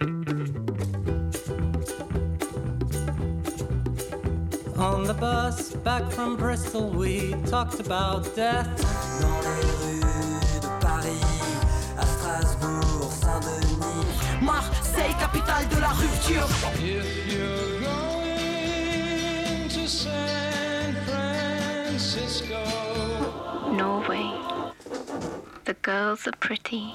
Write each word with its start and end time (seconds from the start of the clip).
On 0.00 0.24
the 5.04 5.12
bus 5.12 5.74
back 5.84 6.10
from 6.10 6.38
Bristol, 6.38 6.88
we 6.88 7.34
talked 7.44 7.80
about 7.80 8.34
death. 8.34 8.66
Dans 9.20 9.42
les 9.42 9.60
rues 9.60 10.60
de 10.62 10.68
Paris, 10.80 11.20
à 11.98 12.06
Strasbourg, 12.06 13.12
Saint-Denis. 13.12 14.06
Marseille, 14.40 15.14
capitale 15.20 15.68
de 15.68 15.78
la 15.80 15.88
rupture. 15.88 16.48
If 16.76 16.80
you're 16.80 17.82
going 17.82 19.68
to 19.68 19.86
San 19.86 20.94
Francisco, 21.04 22.64
Norway. 23.70 24.32
The 25.66 25.74
girls 25.82 26.26
are 26.26 26.36
pretty. 26.40 26.94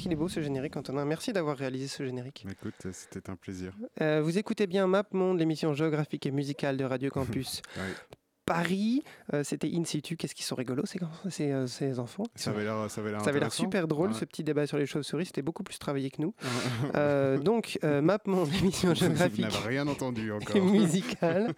Qu'est-ce 0.00 0.08
qu'il 0.08 0.12
est 0.14 0.16
beau 0.16 0.28
ce 0.28 0.40
générique, 0.40 0.78
Antonin. 0.78 1.04
Merci 1.04 1.34
d'avoir 1.34 1.58
réalisé 1.58 1.86
ce 1.86 2.06
générique. 2.06 2.46
Écoute, 2.50 2.90
c'était 2.90 3.28
un 3.28 3.36
plaisir. 3.36 3.74
Euh, 4.00 4.22
vous 4.22 4.38
écoutez 4.38 4.66
bien 4.66 4.86
Map 4.86 5.04
Monde, 5.12 5.38
l'émission 5.38 5.74
géographique 5.74 6.24
et 6.24 6.30
musicale 6.30 6.78
de 6.78 6.84
Radio 6.84 7.10
Campus. 7.10 7.60
Paris. 8.54 9.02
Euh, 9.32 9.44
C'était 9.44 9.70
In 9.74 9.84
situ. 9.84 10.16
Qu'est-ce 10.16 10.34
qu'ils 10.34 10.44
sont 10.44 10.56
rigolos, 10.56 10.86
ces, 10.86 10.98
ces, 11.30 11.52
euh, 11.52 11.66
ces 11.66 11.98
enfants? 11.98 12.24
Ça 12.34 12.50
avait 12.50 12.64
l'air, 12.64 12.90
ça 12.90 13.00
avait 13.00 13.38
l'air 13.40 13.52
super 13.52 13.86
drôle 13.86 14.08
Ouais. 14.10 14.14
ce 14.18 14.24
petit 14.24 14.42
débat 14.42 14.66
sur 14.66 14.76
les 14.78 14.86
chauves-souris, 14.86 15.26
c'était 15.26 15.42
beaucoup 15.42 15.62
plus 15.62 15.78
travaillé 15.78 16.10
que 16.10 16.20
nous. 16.22 16.34
Euh, 16.96 17.38
donc, 17.38 17.78
euh, 17.84 18.02
Map 18.02 18.18
Monde, 18.26 18.50
l'émission 18.52 18.88
Vous 18.94 18.94
géographique 18.96 19.40
n'avez 19.42 19.68
rien 19.68 19.86
entendu 19.86 20.32
encore. 20.36 20.56
et 20.56 20.60
musicale. 20.60 21.54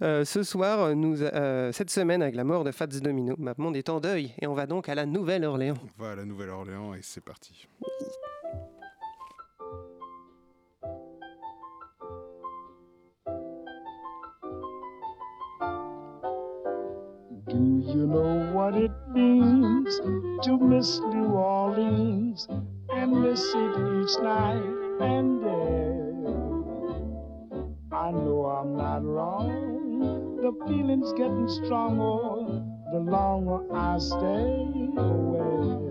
Ce 0.00 0.42
soir, 0.42 0.94
nous, 0.96 1.16
cette 1.72 1.90
semaine, 1.90 2.22
avec 2.22 2.34
la 2.34 2.44
mort 2.44 2.64
de 2.64 2.70
Fats 2.72 2.86
Domino, 2.86 3.34
Map 3.38 3.54
Monde 3.58 3.76
est 3.76 3.88
en 3.90 4.00
deuil 4.00 4.32
et 4.40 4.46
on 4.46 4.54
va 4.54 4.66
donc 4.66 4.88
à 4.88 4.94
la 4.94 5.06
Nouvelle-Orléans. 5.06 5.76
On 5.98 6.02
va 6.02 6.12
à 6.12 6.16
la 6.16 6.24
Nouvelle-Orléans 6.24 6.94
et 6.94 7.00
c'est 7.02 7.22
parti. 7.22 7.68
Do 17.50 17.56
you 17.56 18.06
know 18.06 18.52
what 18.52 18.76
it 18.76 18.92
means 19.12 19.98
to 20.44 20.56
miss 20.56 21.00
New 21.00 21.32
Orleans 21.32 22.46
and 22.90 23.22
miss 23.22 23.42
it 23.42 23.72
each 23.98 24.22
night 24.22 24.62
and 25.00 25.42
day? 25.42 26.30
I 27.90 28.12
know 28.12 28.46
I'm 28.46 28.76
not 28.76 29.04
wrong. 29.04 30.36
The 30.36 30.52
feeling's 30.64 31.12
getting 31.14 31.48
stronger 31.48 32.62
the 32.92 33.00
longer 33.00 33.66
I 33.74 33.98
stay 33.98 34.68
away. 34.96 35.90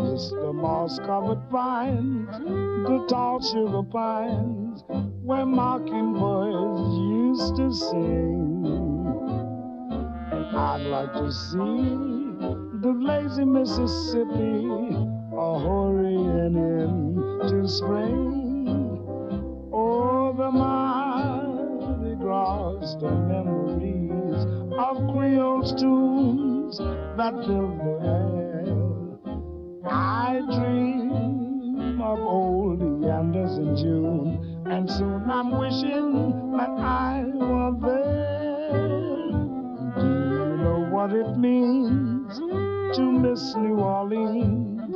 Miss 0.00 0.30
the 0.30 0.52
moss 0.54 0.98
covered 1.00 1.50
pines, 1.50 2.38
the 2.38 3.04
tall 3.06 3.42
sugar 3.42 3.82
pines, 3.82 4.82
where 5.22 5.44
mockingbirds 5.44 6.96
used 6.96 7.56
to 7.56 7.70
sing. 7.74 8.39
I'd 10.52 10.82
like 10.82 11.12
to 11.12 11.30
see 11.30 11.54
the 12.80 12.92
lazy 12.98 13.44
Mississippi 13.44 14.66
a 15.32 15.58
hurrying 15.60 16.56
into 16.56 17.68
spring. 17.68 18.66
Oh, 19.72 20.34
the 20.36 20.50
Mardi 20.50 22.16
Gras, 22.16 22.96
the 22.96 23.12
memories 23.12 24.44
of 24.76 24.96
Creole's 25.14 25.72
tunes 25.80 26.78
that 26.78 27.32
fill 27.46 27.70
the 27.78 27.94
air. 28.02 28.74
I 29.88 30.40
dream 30.46 32.00
of 32.02 32.18
old 32.18 32.80
yanders 32.80 33.56
in 33.56 33.76
June, 33.76 34.64
and 34.66 34.90
soon 34.90 35.30
I'm 35.30 35.56
wishing 35.56 36.56
that 36.56 36.70
I 36.70 37.22
were 37.36 37.76
there. 37.80 39.09
What 41.00 41.14
it 41.14 41.34
means 41.34 42.36
to 42.36 43.00
miss 43.10 43.54
New 43.56 43.78
Orleans 43.78 44.94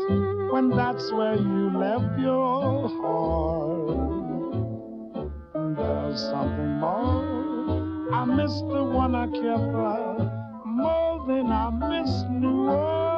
when 0.52 0.68
that's 0.68 1.10
where 1.10 1.34
you 1.34 1.70
left 1.70 2.18
your 2.18 2.90
heart? 3.00 3.96
There's 5.78 6.20
something 6.20 6.78
more. 6.78 8.12
I 8.12 8.26
miss 8.26 8.52
the 8.52 8.84
one 8.84 9.14
I 9.14 9.28
care 9.28 9.56
for 9.56 10.30
more 10.66 11.26
than 11.26 11.50
I 11.50 11.70
miss 11.70 12.10
New 12.28 12.68
Orleans. 12.68 13.13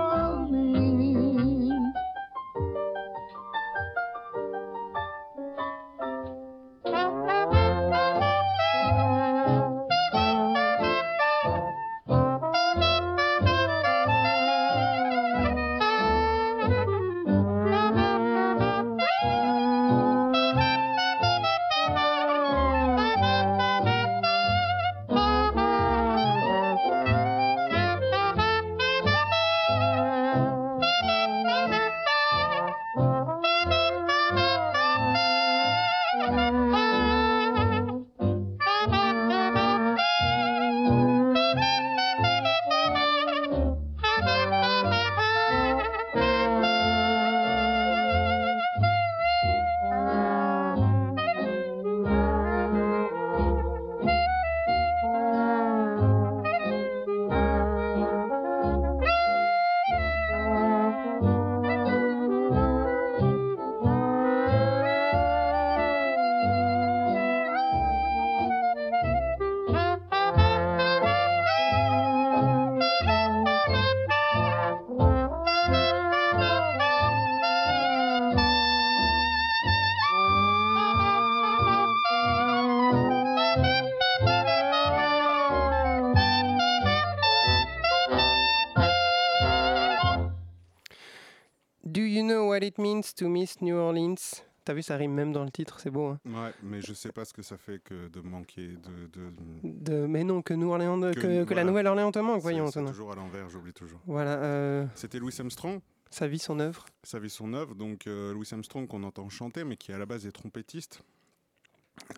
It 92.76 92.82
means 92.82 93.14
to 93.16 93.28
miss 93.28 93.60
New 93.60 93.76
Orleans 93.76 94.42
T'as 94.64 94.74
vu, 94.74 94.82
ça 94.82 94.96
rime 94.96 95.12
même 95.12 95.32
dans 95.32 95.44
le 95.44 95.50
titre, 95.52 95.78
c'est 95.78 95.90
beau. 95.90 96.06
Hein 96.08 96.18
Ouais, 96.24 96.52
mais 96.64 96.80
je 96.82 96.92
sais 96.92 97.12
pas 97.12 97.24
ce 97.24 97.32
que 97.32 97.40
ça 97.42 97.56
fait 97.56 97.78
que 97.78 98.08
de 98.08 98.20
manquer 98.20 98.66
de. 98.70 99.06
de... 99.12 99.30
de, 99.62 100.06
mais 100.06 100.24
non, 100.24 100.42
que, 100.42 100.54
New 100.54 100.68
Orleans, 100.70 101.00
que, 101.00 101.14
Que- 101.14 101.20
que 101.20 101.28
la 101.36 101.44
voilà. 101.44 101.64
Nouvelle-Orléans 101.64 102.10
te 102.10 102.18
manque, 102.18 102.40
voyons, 102.42 102.68
c'est 102.72 102.84
toujours 102.84 103.12
à 103.12 103.14
l'envers, 103.14 103.48
j'oublie 103.48 103.72
toujours. 103.72 104.00
Voilà, 104.06 104.42
euh, 104.42 104.84
C'était 104.96 105.20
Louis 105.20 105.32
Armstrong, 105.38 105.80
sa 106.10 106.26
vie, 106.26 106.40
son 106.40 106.58
œuvre. 106.58 106.84
sa 107.04 107.20
vie, 107.20 107.30
son 107.30 107.54
œuvre. 107.54 107.76
Donc 107.76 108.08
euh, 108.08 108.32
Louis 108.32 108.48
Armstrong 108.50 108.88
qu'on 108.88 109.04
entend 109.04 109.28
chanter, 109.28 109.62
mais 109.62 109.76
qui 109.76 109.92
à 109.92 109.98
la 109.98 110.06
base 110.06 110.26
est 110.26 110.32
trompettiste. 110.32 111.00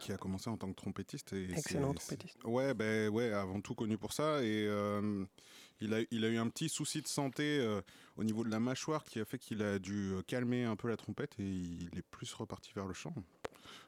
qui 0.00 0.12
a 0.12 0.16
commencé 0.16 0.48
en 0.48 0.56
tant 0.56 0.68
que 0.70 0.74
trompettiste. 0.76 1.34
Et 1.34 1.50
Excellent 1.50 1.92
trompettiste. 1.92 2.38
Ouais, 2.44 2.72
ben 2.72 3.10
ouais, 3.10 3.30
avant 3.30 3.60
tout 3.60 3.74
connu 3.74 3.98
pour 3.98 4.14
ça. 4.14 4.42
Et 4.42 4.64
euh, 4.66 5.22
il, 5.80 5.94
a, 5.94 6.28
eu 6.28 6.38
un 6.38 6.48
petit 6.48 6.68
souci 6.68 7.02
de 7.02 7.08
santé 7.08 7.58
euh, 7.60 7.80
au 8.16 8.24
niveau 8.24 8.44
de 8.44 8.50
la 8.50 8.60
mâchoire 8.60 9.04
qui 9.04 9.20
a 9.20 9.24
fait 9.24 9.38
qu'il 9.38 9.62
a 9.62 9.78
dû 9.78 10.12
euh, 10.12 10.22
calmer 10.26 10.64
un 10.64 10.76
peu 10.76 10.88
la 10.88 10.96
trompette 10.96 11.38
et 11.38 11.44
il 11.44 11.90
est 11.96 12.06
plus 12.10 12.32
reparti 12.34 12.72
vers 12.74 12.86
le 12.86 12.94
chant. 12.94 13.14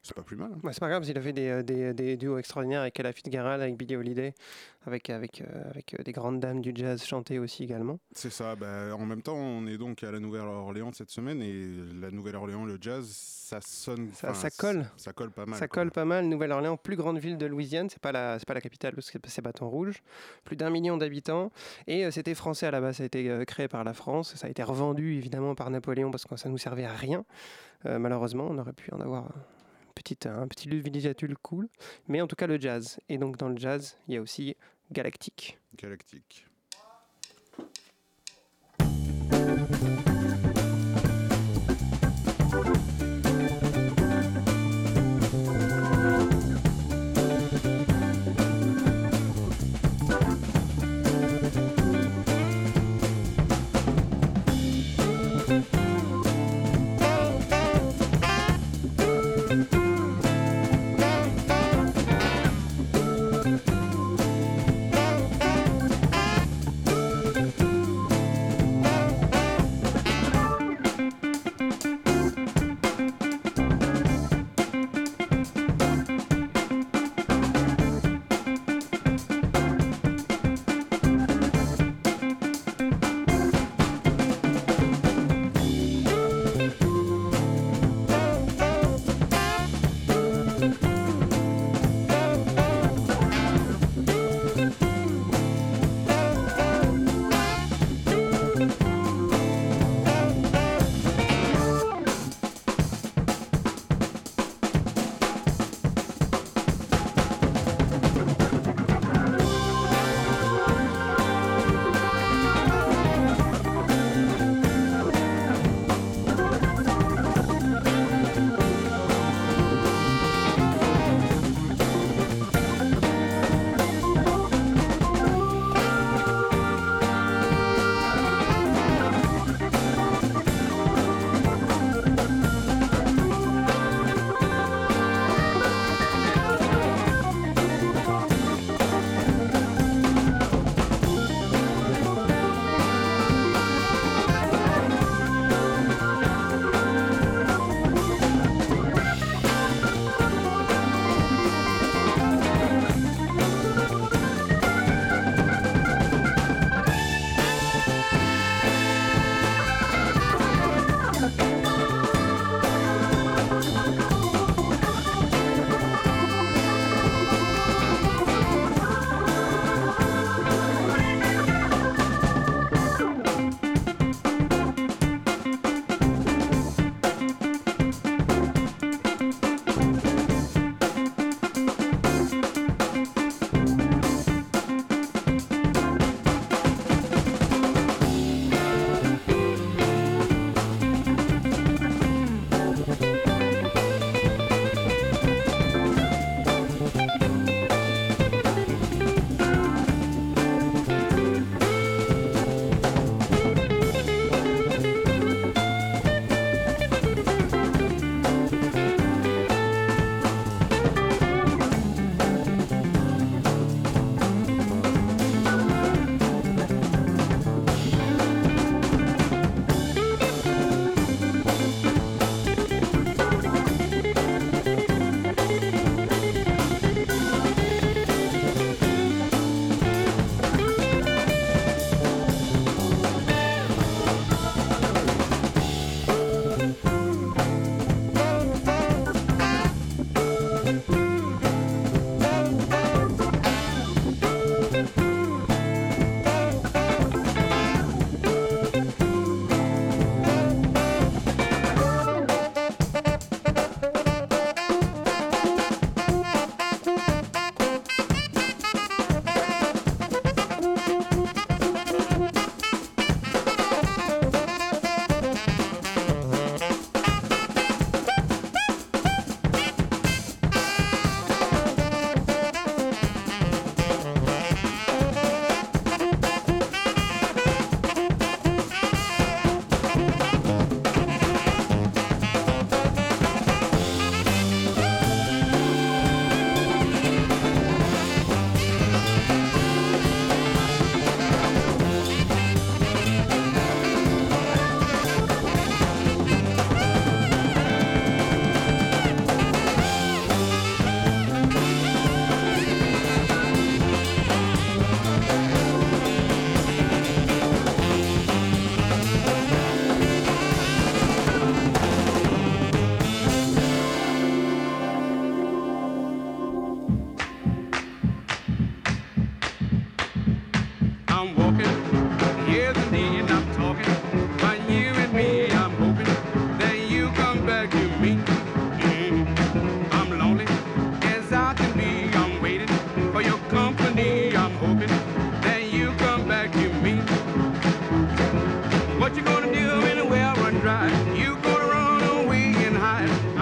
C'est 0.03 0.15
pas 0.15 0.23
plus 0.23 0.37
mal. 0.37 0.50
hein. 0.55 0.69
C'est 0.73 0.81
pas 0.81 0.88
grave, 0.88 1.05
qu'il 1.05 1.17
a 1.17 1.21
fait 1.21 1.32
des, 1.35 1.49
euh, 1.49 1.62
des, 1.62 1.93
des 1.93 2.17
duos 2.17 2.38
extraordinaires 2.38 2.81
avec 2.81 2.99
Ella 2.99 3.12
Fitzgerald, 3.12 3.61
avec 3.61 3.77
Billie 3.77 3.97
Holiday, 3.97 4.32
avec, 4.87 5.11
avec, 5.11 5.43
euh, 5.43 5.71
avec 5.71 5.93
euh, 5.93 6.03
des 6.03 6.12
grandes 6.12 6.41
dames 6.41 6.62
du 6.62 6.73
jazz 6.75 7.05
chantées 7.05 7.38
aussi 7.38 7.65
également. 7.65 7.99
C'est 8.12 8.31
ça. 8.31 8.56
ben, 8.56 8.93
en 8.94 9.05
même 9.05 9.21
temps, 9.21 9.37
on 9.37 9.67
est 9.67 9.77
donc 9.77 10.03
à 10.03 10.11
la 10.11 10.19
Nouvelle-Orléans 10.19 10.91
cette 10.93 11.11
semaine 11.11 11.43
et 11.43 11.67
la 12.00 12.11
Nouvelle-Orléans, 12.11 12.65
le 12.65 12.79
jazz, 12.81 13.06
ça 13.11 13.61
sonne. 13.61 14.09
Ça- 14.15 14.32
colle. 14.59 14.87
Ça 14.97 15.12
colle 15.12 15.32
pas 15.32 15.44
mal. 15.44 15.59
Ça 15.59 15.69
colle 15.69 15.91
pas 15.91 16.06
mal. 16.06 16.25
Nouvelle-Orléans, 16.25 16.79
plus 16.79 16.97
grande 16.97 17.19
ville 17.19 17.37
de 17.37 17.44
Louisiane, 17.44 17.91
c'est 17.91 18.00
pas 18.00 18.12
la, 18.12 18.38
pas 18.47 18.55
la 18.55 18.62
capitale 18.62 18.94
parce 18.94 19.11
que 19.11 19.19
c'est 19.27 19.43
Bâton 19.43 19.69
Rouge. 19.69 20.03
Plus 20.44 20.56
d'un 20.56 20.71
million 20.71 20.97
d'habitants 20.97 21.50
et 21.87 22.06
euh, 22.06 22.11
c'était 22.11 22.35
français 22.35 22.67
à 22.67 22.71
la 22.71 22.81
base. 22.81 22.97
Ça 22.97 23.03
a 23.03 23.06
été 23.06 23.29
euh, 23.29 23.44
créé 23.44 23.69
par 23.69 23.85
la 23.85 23.93
France. 23.93 24.35
Ça 24.37 24.47
a 24.47 24.50
été 24.50 24.62
revendu 24.62 25.15
évidemment 25.17 25.55
par 25.55 25.69
Napoléon 25.69 26.11
parce 26.11 26.25
que 26.25 26.37
ça 26.37 26.49
nous 26.49 26.59
servait 26.59 26.85
à 26.87 26.93
rien. 26.94 27.25
Malheureusement, 27.85 28.47
on 28.50 28.59
aurait 28.59 28.75
pu 28.75 28.93
en 28.93 29.00
avoir 29.00 29.31
un 29.91 29.95
petit, 29.95 30.17
un 30.29 30.49
petit 30.49 30.69
villégiature 30.69 31.29
cool. 31.43 31.69
Mais 32.09 32.21
en 32.21 32.27
tout 32.27 32.37
cas, 32.37 32.47
le 32.47 32.61
jazz. 32.61 32.99
Et 33.09 33.19
donc 33.19 33.37
dans 33.37 33.49
le 33.49 33.57
jazz, 33.57 33.99
il 34.09 34.15
y 34.15 34.17
a 34.17 34.23
aussi 34.23 34.57
Galactique. 34.91 35.59
Galactique. 35.77 36.47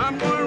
I'm 0.00 0.16
one. 0.20 0.37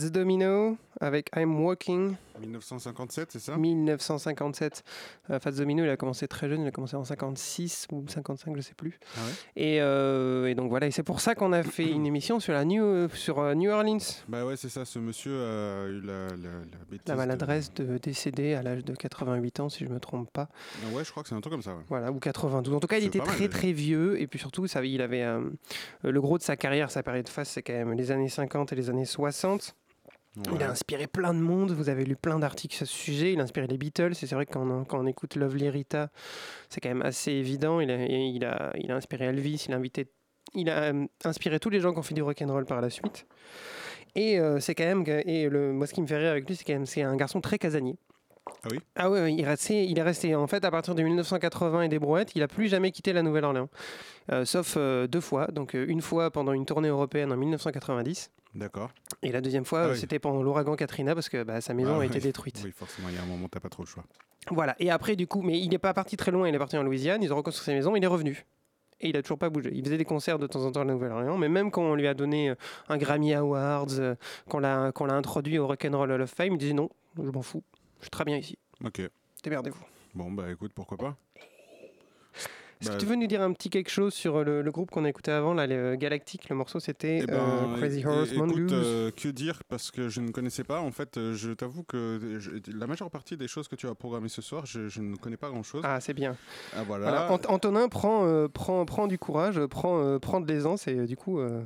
Fats 0.00 0.10
Domino 0.10 0.76
avec 1.00 1.30
I'm 1.36 1.60
Walking. 1.62 2.14
1957, 2.40 3.32
c'est 3.32 3.38
ça? 3.38 3.56
1957. 3.58 4.82
Euh, 5.30 5.38
Fats 5.40 5.50
Domino, 5.52 5.84
il 5.84 5.90
a 5.90 5.96
commencé 5.98 6.26
très 6.26 6.48
jeune, 6.48 6.62
il 6.62 6.68
a 6.68 6.70
commencé 6.70 6.96
en 6.96 7.04
56 7.04 7.86
ou 7.92 8.04
55, 8.08 8.56
je 8.56 8.60
sais 8.62 8.72
plus. 8.74 8.98
Ah 9.16 9.20
ouais? 9.20 9.32
Et, 9.62 9.82
euh, 9.82 10.46
et 10.46 10.54
donc 10.54 10.70
voilà, 10.70 10.86
et 10.86 10.90
c'est 10.90 11.02
pour 11.02 11.20
ça 11.20 11.34
qu'on 11.34 11.52
a 11.52 11.62
fait 11.62 11.86
une 11.86 12.06
émission 12.06 12.40
sur, 12.40 12.54
la 12.54 12.64
New, 12.64 12.82
euh, 12.82 13.08
sur 13.12 13.40
euh, 13.40 13.54
New 13.54 13.70
Orleans. 13.70 13.98
Bah 14.28 14.46
ouais, 14.46 14.56
c'est 14.56 14.70
ça. 14.70 14.86
Ce 14.86 14.98
monsieur 14.98 15.32
a 15.42 15.86
eu 15.88 16.00
la, 16.00 16.28
la, 16.28 16.34
la 16.36 16.84
bêtise. 16.90 17.02
La 17.08 17.14
de- 17.14 17.18
maladresse 17.18 17.74
de 17.74 17.98
décéder 17.98 18.54
à 18.54 18.62
l'âge 18.62 18.84
de 18.84 18.94
88 18.94 19.60
ans, 19.60 19.68
si 19.68 19.84
je 19.84 19.90
me 19.90 20.00
trompe 20.00 20.30
pas. 20.32 20.48
Ah 20.82 20.94
ouais, 20.96 21.04
je 21.04 21.10
crois 21.10 21.22
que 21.22 21.28
c'est 21.28 21.34
un 21.34 21.40
truc 21.42 21.52
comme 21.52 21.62
ça. 21.62 21.74
ouais. 21.74 21.82
Voilà, 21.88 22.10
ou 22.10 22.18
92. 22.18 22.72
En 22.74 22.80
tout 22.80 22.86
cas, 22.86 22.96
il 22.98 23.04
était 23.04 23.18
mal, 23.18 23.26
très 23.28 23.48
déjà. 23.48 23.50
très 23.58 23.72
vieux. 23.72 24.18
Et 24.20 24.26
puis 24.26 24.38
surtout, 24.38 24.66
ça, 24.66 24.82
il 24.82 25.02
avait 25.02 25.26
le 26.02 26.20
gros 26.22 26.38
de 26.38 26.42
sa 26.42 26.56
carrière, 26.56 26.90
sa 26.90 27.02
période 27.02 27.28
face, 27.28 27.50
c'est 27.50 27.62
quand 27.62 27.74
même 27.74 27.92
les 27.92 28.10
années 28.10 28.28
50 28.30 28.72
et 28.72 28.76
les 28.76 28.88
années 28.88 29.04
60. 29.04 29.76
Il 30.36 30.62
a 30.62 30.70
inspiré 30.70 31.06
plein 31.06 31.34
de 31.34 31.40
monde. 31.40 31.72
Vous 31.72 31.88
avez 31.88 32.04
lu 32.04 32.16
plein 32.16 32.38
d'articles 32.38 32.76
sur 32.76 32.86
ce 32.86 32.92
sujet. 32.92 33.32
Il 33.32 33.40
a 33.40 33.42
inspiré 33.42 33.66
les 33.66 33.78
Beatles. 33.78 34.12
Et 34.12 34.26
c'est 34.26 34.34
vrai 34.34 34.46
que 34.46 34.52
quand 34.52 34.68
on, 34.68 34.84
quand 34.84 35.00
on 35.00 35.06
écoute 35.06 35.34
Lovely 35.36 35.68
Rita, 35.68 36.10
c'est 36.68 36.80
quand 36.80 36.88
même 36.88 37.02
assez 37.02 37.32
évident. 37.32 37.80
Il 37.80 37.90
a, 37.90 38.04
il 38.04 38.44
a, 38.44 38.72
il 38.78 38.90
a 38.92 38.96
inspiré 38.96 39.26
Elvis. 39.26 39.66
Il 39.68 39.74
a 39.74 39.76
invité, 39.76 40.06
il 40.54 40.70
a 40.70 40.92
euh, 40.92 41.06
inspiré 41.24 41.58
tous 41.58 41.70
les 41.70 41.80
gens 41.80 41.92
qui 41.92 41.98
ont 41.98 42.02
fait 42.02 42.14
du 42.14 42.22
rock 42.22 42.40
and 42.42 42.52
roll 42.52 42.64
par 42.64 42.80
la 42.80 42.90
suite. 42.90 43.26
Et 44.14 44.38
euh, 44.40 44.58
c'est 44.60 44.74
quand 44.74 44.84
même, 44.84 45.04
et 45.06 45.48
le, 45.48 45.72
moi 45.72 45.86
ce 45.86 45.94
qui 45.94 46.02
me 46.02 46.06
fait 46.06 46.16
rire 46.16 46.32
avec 46.32 46.48
lui, 46.48 46.56
c'est 46.56 46.64
quand 46.64 46.72
même, 46.72 46.86
c'est 46.86 47.02
un 47.02 47.14
garçon 47.14 47.40
très 47.40 47.58
casanier. 47.58 47.96
Ah 48.62 48.68
oui? 48.70 48.78
Ah 48.96 49.10
ouais, 49.10 49.32
il, 49.32 49.40
est 49.40 49.46
resté, 49.46 49.84
il 49.84 49.98
est 49.98 50.02
resté, 50.02 50.34
en 50.34 50.46
fait, 50.46 50.64
à 50.64 50.70
partir 50.70 50.94
de 50.94 51.02
1980 51.02 51.82
et 51.82 51.88
des 51.88 51.98
brouettes, 51.98 52.32
il 52.34 52.42
a 52.42 52.48
plus 52.48 52.68
jamais 52.68 52.90
quitté 52.90 53.12
la 53.12 53.22
Nouvelle-Orléans. 53.22 53.68
Euh, 54.32 54.44
sauf 54.44 54.74
euh, 54.76 55.06
deux 55.06 55.20
fois. 55.20 55.46
Donc 55.48 55.74
euh, 55.74 55.84
une 55.88 56.02
fois 56.02 56.30
pendant 56.30 56.52
une 56.52 56.66
tournée 56.66 56.88
européenne 56.88 57.32
en 57.32 57.36
1990. 57.36 58.30
D'accord. 58.54 58.90
Et 59.22 59.30
la 59.32 59.40
deuxième 59.40 59.64
fois, 59.64 59.82
Ah 59.84 59.88
oui. 59.90 59.96
c'était 59.98 60.18
pendant 60.18 60.42
l'ouragan 60.42 60.74
Katrina 60.76 61.14
parce 61.14 61.28
que 61.28 61.42
bah, 61.44 61.60
sa 61.60 61.72
maison 61.74 61.96
Ah 61.98 62.02
a 62.02 62.04
été 62.06 62.18
détruite. 62.18 62.60
Oui, 62.64 62.72
forcément, 62.72 63.08
il 63.08 63.14
y 63.14 63.18
a 63.18 63.22
un 63.22 63.26
moment, 63.26 63.48
t'as 63.48 63.60
pas 63.60 63.68
trop 63.68 63.82
le 63.84 63.88
choix. 63.88 64.04
Voilà. 64.50 64.74
Et 64.80 64.90
après, 64.90 65.14
du 65.16 65.26
coup, 65.26 65.42
mais 65.42 65.58
il 65.60 65.68
n'est 65.68 65.78
pas 65.78 65.94
parti 65.94 66.16
très 66.16 66.30
loin, 66.32 66.48
il 66.48 66.54
est 66.54 66.58
parti 66.58 66.76
en 66.76 66.82
Louisiane, 66.82 67.22
ils 67.22 67.32
ont 67.32 67.36
reconstruit 67.36 67.64
sa 67.66 67.72
maison, 67.74 67.94
il 67.94 68.02
est 68.02 68.08
revenu. 68.08 68.44
Et 69.02 69.08
il 69.10 69.16
a 69.16 69.22
toujours 69.22 69.38
pas 69.38 69.48
bougé. 69.50 69.70
Il 69.72 69.82
faisait 69.84 69.96
des 69.96 70.04
concerts 70.04 70.38
de 70.38 70.46
temps 70.46 70.64
en 70.64 70.72
temps 70.72 70.80
à 70.80 70.84
la 70.84 70.92
Nouvelle-Orléans, 70.92 71.38
mais 71.38 71.48
même 71.48 71.70
quand 71.70 71.82
on 71.82 71.94
lui 71.94 72.06
a 72.06 72.12
donné 72.14 72.50
euh, 72.50 72.54
un 72.88 72.98
Grammy 72.98 73.32
Awards, 73.34 73.86
euh, 73.98 74.14
qu'on 74.48 74.58
l'a 74.58 74.92
qu'on 74.92 75.06
l'a 75.06 75.14
introduit 75.14 75.58
au 75.58 75.66
Rock'n'Roll 75.66 76.10
Hall 76.10 76.20
of 76.20 76.30
Fame, 76.30 76.52
il 76.52 76.58
disait 76.58 76.72
non, 76.74 76.90
je 77.16 77.30
m'en 77.30 77.40
fous, 77.42 77.62
je 77.98 78.04
suis 78.04 78.10
très 78.10 78.24
bien 78.24 78.36
ici. 78.36 78.58
Ok. 78.84 79.00
Démerdez-vous. 79.42 79.82
Bon, 80.14 80.30
bah 80.32 80.50
écoute, 80.50 80.72
pourquoi 80.74 80.98
pas 80.98 81.16
Est-ce 82.80 82.88
Bah, 82.88 82.94
que 82.96 83.00
tu 83.00 83.06
veux 83.06 83.16
nous 83.16 83.26
dire 83.26 83.42
un 83.42 83.52
petit 83.52 83.68
quelque 83.68 83.90
chose 83.90 84.14
sur 84.14 84.36
euh, 84.36 84.44
le, 84.44 84.62
le 84.62 84.70
groupe 84.70 84.90
qu'on 84.90 85.04
a 85.04 85.08
écouté 85.10 85.30
avant, 85.30 85.52
là, 85.52 85.66
le 85.66 85.96
Galactic 85.96 86.48
Le 86.48 86.56
morceau 86.56 86.80
c'était 86.80 87.18
Eh 87.22 87.26
ben, 87.26 87.34
euh, 87.34 87.76
Crazy 87.76 88.04
Horse 88.06 88.32
Mongoose. 88.32 88.72
euh, 88.72 89.10
que 89.10 89.28
dire 89.28 89.62
Parce 89.68 89.90
que 89.90 90.08
je 90.08 90.20
ne 90.22 90.30
connaissais 90.30 90.64
pas. 90.64 90.80
En 90.80 90.90
fait, 90.90 91.18
euh, 91.18 91.34
je 91.34 91.50
t'avoue 91.52 91.82
que 91.82 92.38
je- 92.38 92.50
la 92.74 92.86
majeure 92.86 93.10
partie 93.10 93.36
des 93.36 93.48
choses 93.48 93.68
que 93.68 93.76
tu 93.76 93.86
as 93.86 93.94
programmées 93.94 94.30
ce 94.30 94.40
soir, 94.40 94.64
je, 94.64 94.88
je 94.88 95.02
ne 95.02 95.16
connais 95.16 95.36
pas 95.36 95.50
grand-chose. 95.50 95.82
Ah, 95.84 96.00
c'est 96.00 96.14
bien. 96.14 96.36
Ah, 96.74 96.82
voilà. 96.86 97.04
Voilà, 97.10 97.32
Ant- 97.32 97.52
Antonin 97.52 97.88
prend, 97.88 98.24
euh, 98.26 98.48
prend, 98.48 98.84
prend 98.86 99.06
du 99.08 99.18
courage, 99.18 99.58
euh, 99.58 99.68
prend, 99.68 100.00
euh, 100.02 100.18
prend 100.18 100.40
de 100.40 100.46
l'aisance 100.50 100.88
et 100.88 100.96
euh, 101.00 101.06
du 101.06 101.16
coup, 101.16 101.38
euh, 101.38 101.60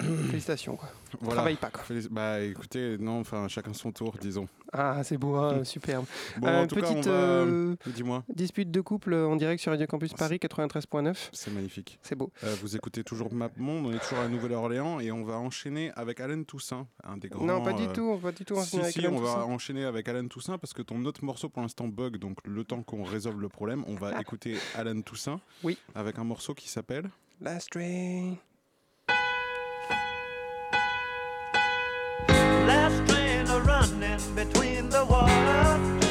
félicitations. 0.00 0.76
Quoi. 0.76 0.88
Voilà. 1.20 1.34
Travaille 1.36 1.56
pas. 1.56 1.70
Quoi. 1.70 1.82
Bah 2.10 2.40
écoutez, 2.40 2.96
non, 2.98 3.20
enfin 3.20 3.46
chacun 3.48 3.72
son 3.72 3.92
tour, 3.92 4.16
disons. 4.20 4.48
Ah, 4.72 5.02
c'est 5.04 5.18
beau, 5.18 5.36
hein, 5.36 5.64
superbe. 5.64 6.06
Bon, 6.38 6.46
Euh, 6.48 6.62
en 6.62 6.66
tout 6.66 6.76
cas, 6.76 6.86
on 6.88 6.94
petite 6.94 7.06
va. 7.06 7.12
euh, 7.12 7.76
Dis-moi. 7.86 8.24
dispute 8.34 8.70
de 8.70 8.80
couple 8.80 9.14
en 9.14 9.36
direct 9.36 9.60
sur 9.62 9.70
Radio 9.70 9.86
Campus 9.86 10.14
Paris 10.14 10.38
93.9. 10.38 11.28
C'est 11.32 11.52
magnifique. 11.52 11.98
C'est 12.02 12.14
beau. 12.14 12.30
Euh, 12.42 12.54
vous 12.62 12.74
écoutez 12.74 13.04
toujours 13.04 13.32
MapMonde, 13.32 13.86
on 13.86 13.92
est 13.92 13.98
toujours 13.98 14.18
à 14.20 14.28
Nouvelle-Orléans 14.28 14.98
et 15.00 15.12
on 15.12 15.24
va 15.24 15.36
enchaîner 15.38 15.92
avec 15.94 16.20
Alan 16.20 16.42
Toussaint, 16.44 16.86
un 17.04 17.16
des 17.18 17.28
grands. 17.28 17.44
non, 17.44 17.62
pas 17.62 17.74
du 17.74 17.86
tout, 17.88 18.16
pas 18.16 18.32
du 18.32 18.44
tout. 18.44 18.54
Si, 18.56 18.60
enchaîner 18.60 18.82
avec 18.84 18.94
si, 18.94 19.00
Alan 19.06 19.16
on 19.16 19.20
va 19.20 19.34
Toussaint. 19.34 19.42
enchaîner 19.44 19.84
avec 19.84 20.08
Alan 20.08 20.26
Toussaint 20.26 20.58
parce 20.58 20.72
que 20.72 20.82
ton 20.82 21.04
autre 21.04 21.24
morceau 21.24 21.48
pour 21.50 21.62
l'instant 21.62 21.86
bug, 21.86 22.16
donc 22.16 22.38
le 22.46 22.64
temps 22.64 22.82
qu'on 22.82 23.04
résolve 23.04 23.40
le 23.40 23.48
problème, 23.50 23.84
on 23.86 23.94
va 23.94 24.18
écouter 24.20 24.56
Alan 24.74 25.00
Toussaint 25.02 25.40
Oui. 25.62 25.76
avec 25.94 26.18
un 26.18 26.24
morceau 26.24 26.54
qui 26.54 26.68
s'appelle 26.70 27.10
Last 27.40 27.70
train. 27.70 28.36
Running 33.82 34.34
between 34.34 34.88
the 34.90 35.04
water 35.04 36.01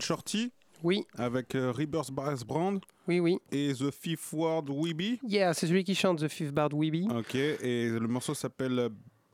Shorty 0.00 0.52
Oui, 0.82 1.04
avec 1.16 1.54
euh, 1.54 1.72
Rebirth 1.72 2.10
Brass 2.10 2.44
Brand 2.44 2.80
oui, 3.08 3.20
oui. 3.20 3.38
et 3.52 3.72
The 3.74 3.90
Fifth 3.90 4.32
Word 4.32 4.64
Weeby. 4.68 5.18
Yeah, 5.26 5.52
c'est 5.54 5.66
celui 5.66 5.84
qui 5.84 5.94
chante 5.94 6.20
The 6.20 6.28
Fifth 6.28 6.52
Bard 6.52 6.70
Weeby. 6.72 7.08
Ok, 7.10 7.34
et 7.34 7.88
le 7.88 8.06
morceau 8.08 8.34
s'appelle 8.34 8.88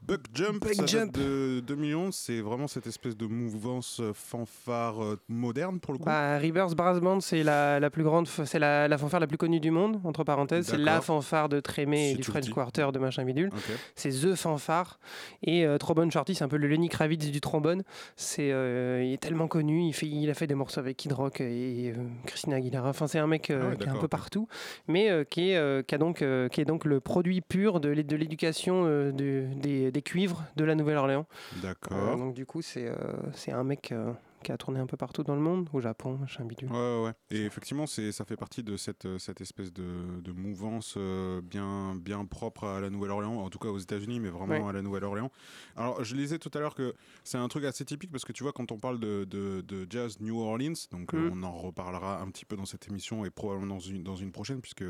Buck 0.06 0.20
Jump. 0.34 0.60
Buck 0.62 0.74
ça 0.74 0.82
date 0.82 0.88
Jump. 0.88 1.12
de 1.18 1.60
2 1.60 1.74
millions. 1.74 2.12
C'est 2.12 2.40
vraiment 2.40 2.68
cette 2.68 2.86
espèce 2.86 3.16
de 3.16 3.26
mouvance 3.26 3.98
euh, 4.00 4.12
fanfare 4.14 5.02
euh, 5.02 5.18
moderne 5.28 5.80
pour 5.80 5.92
le 5.92 5.98
coup. 5.98 6.04
Bah, 6.04 6.38
Rebirth 6.38 6.74
Brass 6.74 7.00
Band, 7.00 7.20
c'est 7.20 7.42
la, 7.42 7.80
la 7.80 7.90
plus 7.90 8.04
grande, 8.04 8.28
c'est 8.28 8.58
la, 8.58 8.88
la 8.88 8.98
fanfare 8.98 9.20
la 9.20 9.26
plus 9.26 9.38
connue 9.38 9.60
du 9.60 9.70
monde, 9.70 10.00
entre 10.04 10.24
parenthèses. 10.24 10.66
C'est 10.66 10.78
la 10.78 11.00
fanfare 11.00 11.48
de 11.48 11.60
Trémé 11.60 12.12
et 12.12 12.14
du 12.14 12.22
French. 12.22 12.48
Quarter 12.50 12.88
de 12.92 12.98
machin 12.98 13.24
bidule. 13.24 13.50
C'est 13.94 14.10
The 14.10 14.34
Fanfare. 14.34 14.98
Et 15.42 15.66
euh, 15.66 15.78
Trombone 15.78 16.10
Shorty, 16.10 16.34
c'est 16.34 16.44
un 16.44 16.48
peu 16.48 16.56
le 16.56 16.68
Lenny 16.68 16.88
Kravitz 16.88 17.30
du 17.30 17.40
trombone. 17.40 17.82
C'est, 18.16 18.52
euh, 18.52 19.02
il 19.04 19.12
est 19.12 19.18
tellement 19.22 19.48
connu. 19.48 19.82
Il, 19.82 19.92
fait, 19.92 20.06
il 20.06 20.30
a 20.30 20.34
fait 20.34 20.46
des 20.46 20.54
morceaux 20.54 20.80
avec 20.80 20.96
Kid 20.96 21.12
Rock 21.12 21.40
et 21.40 21.92
euh, 21.96 22.02
Christina 22.26 22.56
Aguilera. 22.56 22.88
Enfin, 22.88 23.06
c'est 23.08 23.18
un 23.18 23.26
mec 23.26 23.50
Ah 23.50 23.68
ouais, 23.68 23.76
qui 23.76 23.84
est 23.84 23.88
un 23.90 23.96
peu 23.96 24.08
partout, 24.08 24.46
mais 24.88 25.10
qui, 25.30 25.50
est, 25.50 25.86
qui, 25.86 25.94
a 25.94 25.98
donc, 25.98 26.18
qui 26.50 26.60
est 26.60 26.64
donc 26.64 26.84
le 26.84 27.00
produit 27.00 27.40
pur 27.40 27.80
de, 27.80 27.88
l'é- 27.88 28.04
de 28.04 28.16
l'éducation 28.16 28.84
de- 28.84 29.46
des, 29.56 29.90
des 29.96 30.02
cuivres 30.02 30.44
de 30.56 30.64
la 30.64 30.74
Nouvelle-Orléans. 30.74 31.26
Euh, 31.54 31.62
D'accord. 31.62 32.18
donc, 32.18 32.34
du 32.34 32.44
coup, 32.44 32.60
c'est, 32.60 32.86
euh, 32.86 33.52
un 33.52 33.64
mec 33.64 33.92
euh, 33.92 34.12
qui 34.46 34.52
a 34.52 34.56
tourné 34.56 34.78
un 34.78 34.86
peu 34.86 34.96
partout 34.96 35.24
dans 35.24 35.34
le 35.34 35.40
monde, 35.40 35.68
au 35.72 35.80
Japon, 35.80 36.16
machin 36.18 36.44
bidule. 36.44 36.70
Ouais, 36.70 37.02
ouais. 37.04 37.12
Et 37.30 37.44
effectivement, 37.44 37.86
c'est, 37.86 38.12
ça 38.12 38.24
fait 38.24 38.36
partie 38.36 38.62
de 38.62 38.76
cette, 38.76 39.04
euh, 39.04 39.18
cette 39.18 39.40
espèce 39.40 39.72
de, 39.72 40.20
de 40.22 40.30
mouvance 40.30 40.94
euh, 40.96 41.40
bien, 41.42 41.96
bien 41.96 42.24
propre 42.24 42.64
à 42.64 42.80
la 42.80 42.88
Nouvelle-Orléans, 42.90 43.40
en 43.40 43.50
tout 43.50 43.58
cas 43.58 43.68
aux 43.68 43.78
États-Unis, 43.78 44.20
mais 44.20 44.28
vraiment 44.30 44.46
Ouais. 44.64 44.68
à 44.68 44.72
la 44.72 44.82
Nouvelle-Orléans. 44.82 45.32
Alors, 45.74 46.04
je 46.04 46.14
lisais 46.14 46.38
tout 46.38 46.50
à 46.54 46.60
l'heure 46.60 46.74
que 46.76 46.94
c'est 47.24 47.38
un 47.38 47.48
truc 47.48 47.64
assez 47.64 47.84
typique 47.84 48.12
parce 48.12 48.24
que 48.24 48.32
tu 48.32 48.44
vois, 48.44 48.52
quand 48.52 48.70
on 48.70 48.78
parle 48.78 49.00
de, 49.00 49.24
de, 49.24 49.62
de 49.62 49.86
jazz 49.90 50.20
New 50.20 50.38
Orleans, 50.40 50.74
donc 50.92 51.12
euh, 51.12 51.28
Mm. 51.30 51.32
on 51.34 51.42
en 51.42 51.52
reparlera 51.52 52.20
un 52.20 52.28
petit 52.30 52.44
peu 52.44 52.54
dans 52.56 52.66
cette 52.66 52.86
émission 52.88 53.24
et 53.24 53.30
probablement 53.30 53.74
dans 53.74 53.80
une, 53.80 54.04
dans 54.04 54.14
une 54.16 54.30
prochaine, 54.30 54.60
puisque 54.60 54.84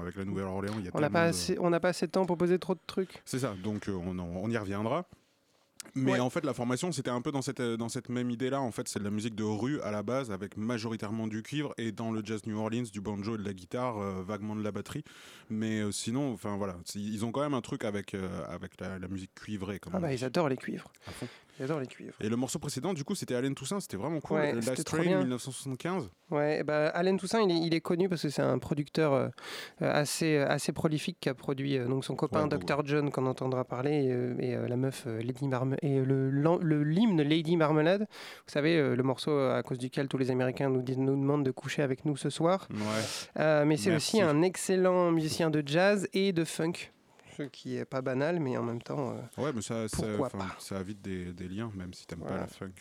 avec 0.00 0.16
la 0.16 0.24
Nouvelle-Orléans, 0.24 0.74
il 0.78 0.86
y 0.86 0.88
a 0.88 0.90
On 0.94 1.00
n'a 1.00 1.10
pas, 1.10 1.24
de- 1.24 1.28
assez- 1.30 1.58
on 1.58 1.68
n'a 1.68 1.80
pas 1.80 1.88
assez 1.90 2.06
de 2.06 2.12
temps 2.12 2.24
pour 2.24 2.38
poser 2.38 2.58
trop 2.58 2.74
de 2.74 2.80
trucs. 2.86 3.20
C'est 3.26 3.40
ça, 3.40 3.54
donc 3.62 3.88
euh, 3.88 3.92
on, 3.92 4.18
en- 4.18 4.24
on 4.26 4.48
y 4.50 4.56
reviendra. 4.56 5.06
Mais 5.96 6.12
Ouais. 6.12 6.20
en 6.20 6.30
fait, 6.30 6.44
la 6.44 6.54
formation, 6.54 6.92
c'était 6.92 7.10
un 7.10 7.20
peu 7.22 7.32
dans 7.32 7.42
cette, 7.42 7.60
dans 7.60 7.88
cette 7.88 8.08
même 8.10 8.30
idée-là. 8.30 8.60
En 8.60 8.70
fait, 8.70 8.86
c'est 8.88 8.98
de 8.98 9.04
la 9.04 9.10
musique 9.10 9.34
de 9.34 9.42
rue 9.44 9.80
à 9.80 9.90
la 9.90 10.02
base, 10.02 10.30
avec 10.30 10.56
majoritairement 10.56 11.26
du 11.26 11.42
cuivre, 11.42 11.74
et 11.78 11.90
dans 11.90 12.12
le 12.12 12.22
jazz 12.24 12.42
New 12.46 12.58
Orleans, 12.58 12.84
du 12.92 13.00
banjo 13.00 13.34
et 13.34 13.38
de 13.38 13.44
la 13.44 13.52
guitare, 13.54 13.98
euh, 13.98 14.22
vaguement 14.22 14.54
de 14.54 14.62
la 14.62 14.72
batterie. 14.72 15.02
Mais 15.50 15.80
euh, 15.80 15.90
sinon, 15.92 16.32
enfin 16.32 16.56
voilà, 16.56 16.76
ils 16.94 17.24
ont 17.24 17.32
quand 17.32 17.40
même 17.40 17.54
un 17.54 17.60
truc 17.62 17.84
avec, 17.84 18.14
euh, 18.14 18.44
avec 18.48 18.80
la, 18.80 18.98
la 18.98 19.08
musique 19.08 19.34
cuivrée. 19.34 19.80
Ah 19.92 19.98
bah, 19.98 20.12
ils 20.12 20.24
adorent 20.24 20.48
les 20.48 20.56
cuivres. 20.56 20.92
à 21.06 21.10
fond. 21.12 21.26
Ils 21.58 21.64
adorent 21.64 21.80
les 21.80 21.86
cuivres. 21.86 22.14
Et 22.20 22.28
le 22.28 22.36
morceau 22.36 22.58
précédent, 22.58 22.92
du 22.94 23.02
coup, 23.04 23.14
c'était 23.14 23.34
Allen 23.34 23.54
Toussaint, 23.54 23.80
c'était 23.80 23.96
vraiment 23.96 24.20
cool. 24.20 24.38
Ouais, 24.38 24.52
Last 24.54 24.68
c'était 24.70 24.84
trop 24.84 24.96
Train 24.98 25.06
bien. 25.06 25.18
1975. 25.20 26.10
Ouais, 26.30 26.62
bah, 26.64 26.88
Alain 26.88 27.16
Toussaint, 27.16 27.40
il 27.40 27.50
est, 27.50 27.66
il 27.66 27.74
est 27.74 27.80
connu 27.80 28.08
parce 28.08 28.22
que 28.22 28.28
c'est 28.28 28.42
un 28.42 28.58
producteur 28.58 29.12
euh, 29.14 29.28
euh, 29.82 29.90
assez, 29.92 30.38
assez 30.38 30.72
prolifique 30.72 31.18
qui 31.20 31.28
a 31.28 31.34
produit 31.34 31.78
euh, 31.78 31.86
donc 31.86 32.04
son 32.04 32.14
copain 32.16 32.48
Ouais. 32.48 32.58
Dr. 32.58 32.84
John 32.84 33.10
qu'on 33.10 33.26
entendra 33.26 33.64
parler 33.64 34.04
et, 34.06 34.12
euh, 34.12 34.34
et, 34.40 34.54
euh, 34.54 34.68
la 34.68 34.76
meuf 34.76 35.04
euh, 35.06 35.20
Lady 35.22 35.46
Marmelade 35.48 35.78
et 35.82 36.00
le 36.00 36.28
l'hymne 36.82 37.22
Lady 37.22 37.56
Marmelade. 37.56 38.00
Vous 38.00 38.52
savez 38.52 38.76
euh, 38.76 38.94
le 38.96 39.02
morceau 39.02 39.30
euh, 39.30 39.56
à 39.58 39.62
cause 39.62 39.78
duquel 39.78 40.08
tous 40.08 40.18
les 40.18 40.30
Américains 40.30 40.68
nous, 40.68 40.82
disent- 40.82 40.98
nous 40.98 41.16
demandent 41.16 41.44
de 41.44 41.50
coucher 41.52 41.82
avec 41.82 42.04
nous 42.04 42.16
ce 42.16 42.28
soir. 42.30 42.66
Ouais. 42.70 42.78
Euh, 43.38 43.64
mais 43.64 43.76
c'est 43.76 43.90
Merci. 43.90 44.16
aussi 44.16 44.22
un 44.22 44.42
excellent 44.42 45.10
musicien 45.12 45.50
de 45.50 45.62
jazz 45.64 46.08
et 46.12 46.32
de 46.32 46.44
funk, 46.44 46.72
ce 47.36 47.42
qui 47.44 47.76
est 47.76 47.84
pas 47.84 48.02
banal, 48.02 48.40
mais 48.40 48.56
en 48.56 48.62
même 48.62 48.82
temps. 48.82 49.12
euh, 49.12 49.42
Ouais, 49.42 49.52
mais 49.52 49.62
ça, 49.62 49.86
Pourquoi 49.92 50.30
pas. 50.30 50.56
évite 50.80 51.02
des, 51.02 51.32
des 51.32 51.48
liens, 51.48 51.70
même 51.74 51.92
si 51.94 52.06
t'aimes 52.06 52.20
pas 52.20 52.26
Voilà. 52.28 52.42
la 52.42 52.48
funk. 52.48 52.72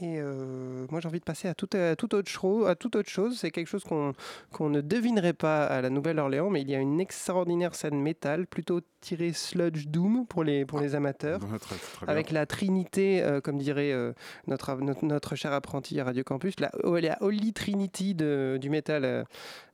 Et 0.00 0.16
euh, 0.18 0.86
moi, 0.90 1.00
j'ai 1.00 1.08
envie 1.08 1.18
de 1.18 1.24
passer 1.24 1.48
à 1.48 1.54
toute, 1.54 1.74
à 1.74 1.94
toute 1.96 2.14
autre, 2.14 2.30
chose, 2.30 2.66
à 2.66 2.74
toute 2.74 2.96
autre 2.96 3.10
chose. 3.10 3.38
C'est 3.38 3.50
quelque 3.50 3.66
chose 3.66 3.84
qu'on 3.84 4.70
ne 4.70 4.80
devinerait 4.80 5.34
pas 5.34 5.66
à 5.66 5.82
la 5.82 5.90
Nouvelle-Orléans, 5.90 6.48
mais 6.48 6.62
il 6.62 6.70
y 6.70 6.74
a 6.74 6.78
une 6.78 6.98
extraordinaire 6.98 7.74
scène 7.74 8.00
métal, 8.00 8.46
plutôt 8.46 8.80
tirée 9.02 9.34
sludge 9.34 9.88
doom 9.88 10.26
pour 10.26 10.44
les, 10.44 10.64
pour 10.64 10.80
les 10.80 10.94
amateurs. 10.94 11.40
Ouais, 11.42 11.58
très, 11.58 11.76
très 11.76 12.06
bien. 12.06 12.08
Avec 12.12 12.30
la 12.30 12.46
trinité, 12.46 13.22
euh, 13.22 13.42
comme 13.42 13.58
dirait 13.58 13.92
euh, 13.92 14.14
notre, 14.46 14.74
notre, 14.76 15.04
notre 15.04 15.34
cher 15.36 15.52
apprenti 15.52 16.00
à 16.00 16.04
Radio 16.04 16.24
Campus, 16.24 16.58
la, 16.58 16.70
oh, 16.84 16.96
la 16.96 17.18
Holy 17.22 17.52
Trinity 17.52 18.14
de- 18.14 18.56
du 18.58 18.70
métal 18.70 19.26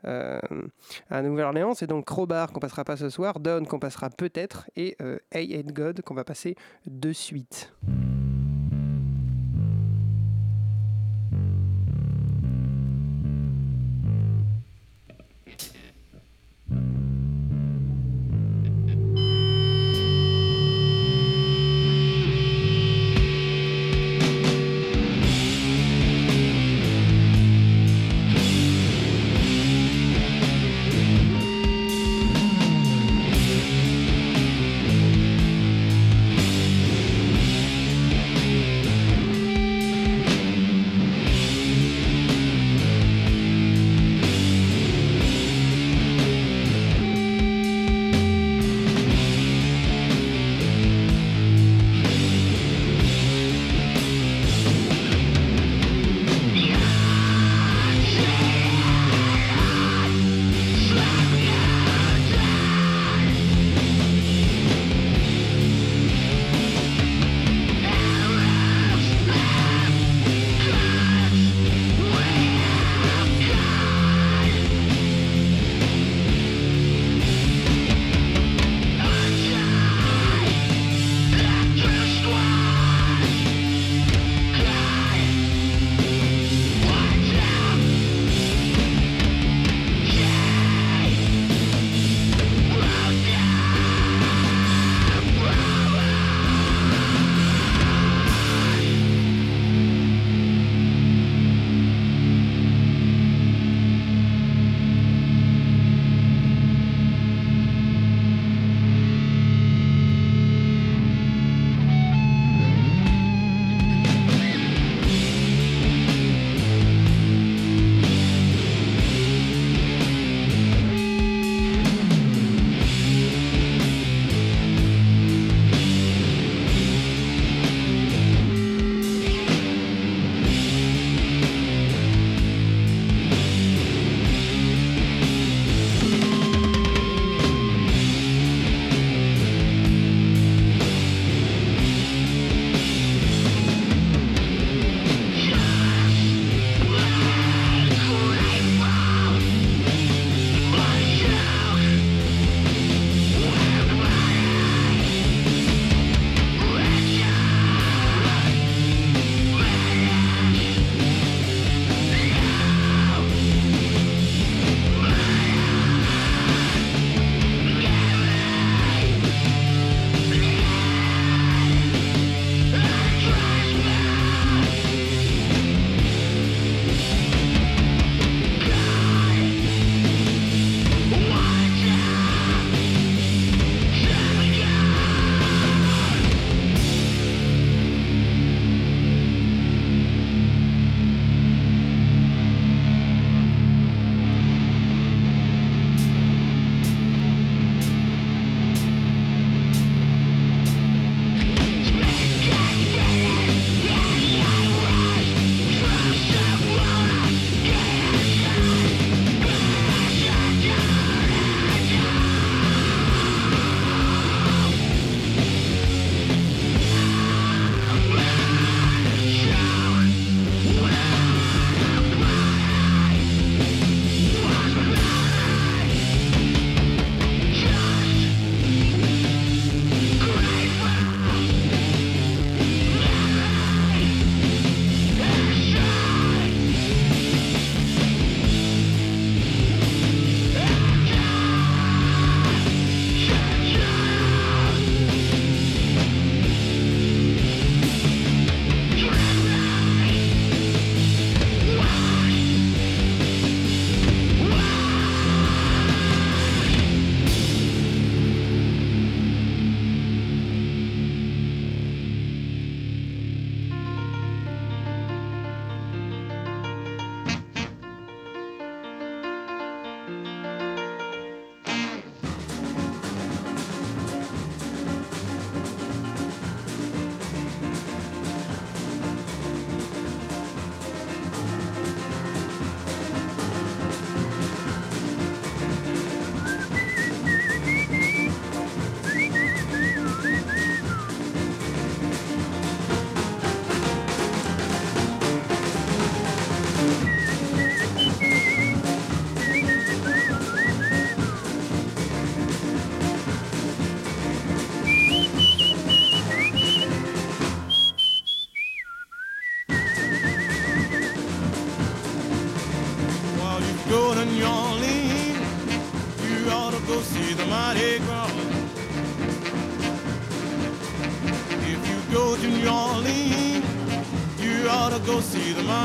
à 0.03 1.23
Nouvelle-Orléans. 1.23 1.75
C'est 1.75 1.87
donc 1.87 2.07
Crowbar 2.07 2.53
qu'on 2.53 2.61
passera 2.61 2.83
pas 2.85 2.97
ce 2.97 3.09
soir, 3.09 3.39
Dawn 3.39 3.67
qu'on 3.67 3.79
passera 3.79 4.11
peut-être, 4.11 4.69
et 4.75 4.97
Hey 5.31 5.55
Hate 5.57 5.73
God 5.73 6.03
qu'on 6.03 6.15
va 6.15 6.25
passer 6.25 6.57
de 6.87 7.13
suite. 7.13 7.73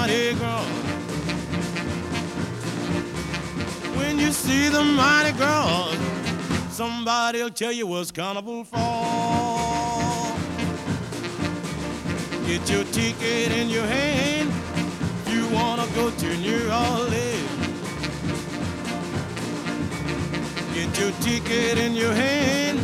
Mardi 0.04 0.34
Gras. 0.34 0.66
When 3.96 4.20
you 4.20 4.34
see 4.34 4.68
the 4.68 4.84
Mardi 4.84 5.32
Gras, 5.32 5.96
somebody'll 6.70 7.50
tell 7.50 7.72
you 7.72 7.88
what's 7.88 8.12
carnival 8.12 8.66
for. 8.66 8.76
Get 12.46 12.70
your 12.70 12.84
ticket 12.92 13.54
in 13.54 13.70
your 13.70 13.86
hand 13.86 14.52
you 15.30 15.48
wanna 15.56 15.88
go 15.96 16.12
to 16.12 16.38
New 16.38 16.70
Orleans. 16.70 17.50
Get 20.74 21.00
your 21.00 21.12
ticket 21.22 21.78
in 21.78 21.94
your 21.94 22.14
hand 22.14 22.78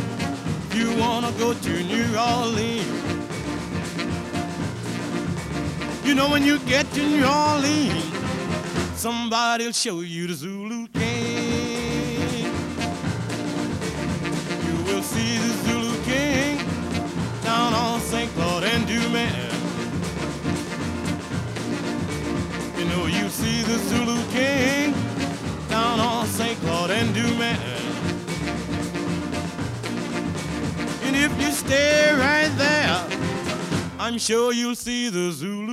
you 0.72 0.96
wanna 0.96 1.32
go 1.32 1.52
to 1.52 1.82
New 1.84 2.16
Orleans. 2.16 2.99
You 6.10 6.16
know 6.16 6.28
when 6.28 6.44
you 6.44 6.58
get 6.66 6.90
to 6.94 7.06
New 7.06 7.24
Orleans, 7.24 8.02
somebody'll 8.98 9.70
show 9.70 10.00
you 10.00 10.26
the 10.26 10.34
Zulu 10.34 10.88
King. 10.88 12.46
You 14.66 14.76
will 14.86 15.04
see 15.04 15.38
the 15.38 15.52
Zulu 15.62 16.02
King 16.02 16.58
down 17.44 17.74
on 17.74 18.00
St. 18.00 18.28
Claude 18.32 18.64
and 18.64 18.88
Dumas. 18.88 19.54
You 22.76 22.86
know 22.86 23.06
you 23.06 23.28
see 23.28 23.62
the 23.62 23.78
Zulu 23.78 24.20
King 24.32 24.92
down 25.68 26.00
on 26.00 26.26
St. 26.26 26.58
Claude 26.62 26.90
and 26.90 27.14
Dumas. 27.14 27.56
And 31.04 31.14
if 31.14 31.40
you 31.40 31.52
stay 31.52 32.12
right 32.14 32.50
there, 32.58 33.06
I'm 34.00 34.18
sure 34.18 34.52
you'll 34.52 34.74
see 34.74 35.08
the 35.08 35.30
Zulu 35.30 35.69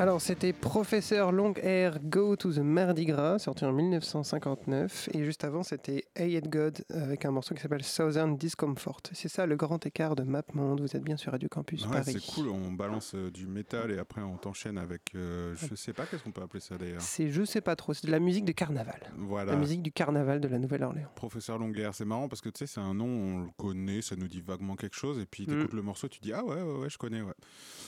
Alors, 0.00 0.20
c'était 0.20 0.52
Professeur 0.52 1.32
Long 1.32 1.54
Hair 1.60 1.98
Go 2.04 2.36
to 2.36 2.52
the 2.52 2.58
Mardi 2.58 3.04
Gras, 3.04 3.40
sorti 3.40 3.64
en 3.64 3.72
1959. 3.72 5.08
Et 5.12 5.24
juste 5.24 5.42
avant, 5.42 5.64
c'était 5.64 6.04
Hey 6.14 6.40
God 6.40 6.84
avec 6.90 7.24
un 7.24 7.32
morceau 7.32 7.52
qui 7.56 7.60
s'appelle 7.60 7.82
Southern 7.82 8.36
Discomfort. 8.36 9.00
C'est 9.12 9.26
ça 9.26 9.44
le 9.44 9.56
grand 9.56 9.84
écart 9.86 10.14
de 10.14 10.22
MapMonde. 10.22 10.80
Vous 10.82 10.94
êtes 10.96 11.02
bien 11.02 11.16
sur 11.16 11.32
Radio 11.32 11.48
Campus 11.48 11.84
Ouais, 11.86 11.90
Paris. 11.90 12.12
c'est 12.20 12.32
cool, 12.32 12.48
on 12.48 12.70
balance 12.70 13.12
euh, 13.16 13.28
du 13.32 13.48
métal 13.48 13.90
et 13.90 13.98
après 13.98 14.20
on 14.22 14.36
t'enchaîne 14.36 14.78
avec. 14.78 15.02
euh, 15.16 15.56
je 15.56 15.74
sais 15.74 15.92
pas 15.92 16.06
qu'est-ce 16.06 16.22
qu'on 16.22 16.30
peut 16.30 16.42
appeler 16.42 16.60
ça 16.60 16.78
d'ailleurs. 16.78 17.00
C'est, 17.00 17.30
je 17.30 17.42
sais 17.42 17.60
pas 17.60 17.74
trop, 17.74 17.92
c'est 17.92 18.06
de 18.06 18.12
la 18.12 18.20
musique 18.20 18.44
de 18.44 18.52
carnaval. 18.52 19.00
Voilà. 19.16 19.50
La 19.50 19.58
musique 19.58 19.82
du 19.82 19.90
carnaval 19.90 20.40
de 20.40 20.46
la 20.46 20.60
Nouvelle-Orléans. 20.60 21.08
Professeur 21.16 21.58
Longuerre, 21.58 21.92
c'est 21.92 22.04
marrant 22.04 22.28
parce 22.28 22.40
que 22.40 22.50
tu 22.50 22.58
sais, 22.60 22.66
c'est 22.68 22.80
un 22.80 22.94
nom, 22.94 23.06
on 23.06 23.38
le 23.40 23.48
connaît, 23.56 24.00
ça 24.00 24.14
nous 24.14 24.28
dit 24.28 24.42
vaguement 24.42 24.76
quelque 24.76 24.94
chose, 24.96 25.18
et 25.18 25.26
puis 25.26 25.44
tu 25.44 25.54
Mm. 25.56 25.66
le 25.72 25.82
morceau, 25.82 26.06
tu 26.06 26.20
dis 26.20 26.32
ah 26.32 26.44
ouais, 26.44 26.62
ouais, 26.62 26.78
ouais, 26.82 26.88
je 26.90 26.98
connais, 26.98 27.20
ouais. 27.20 27.34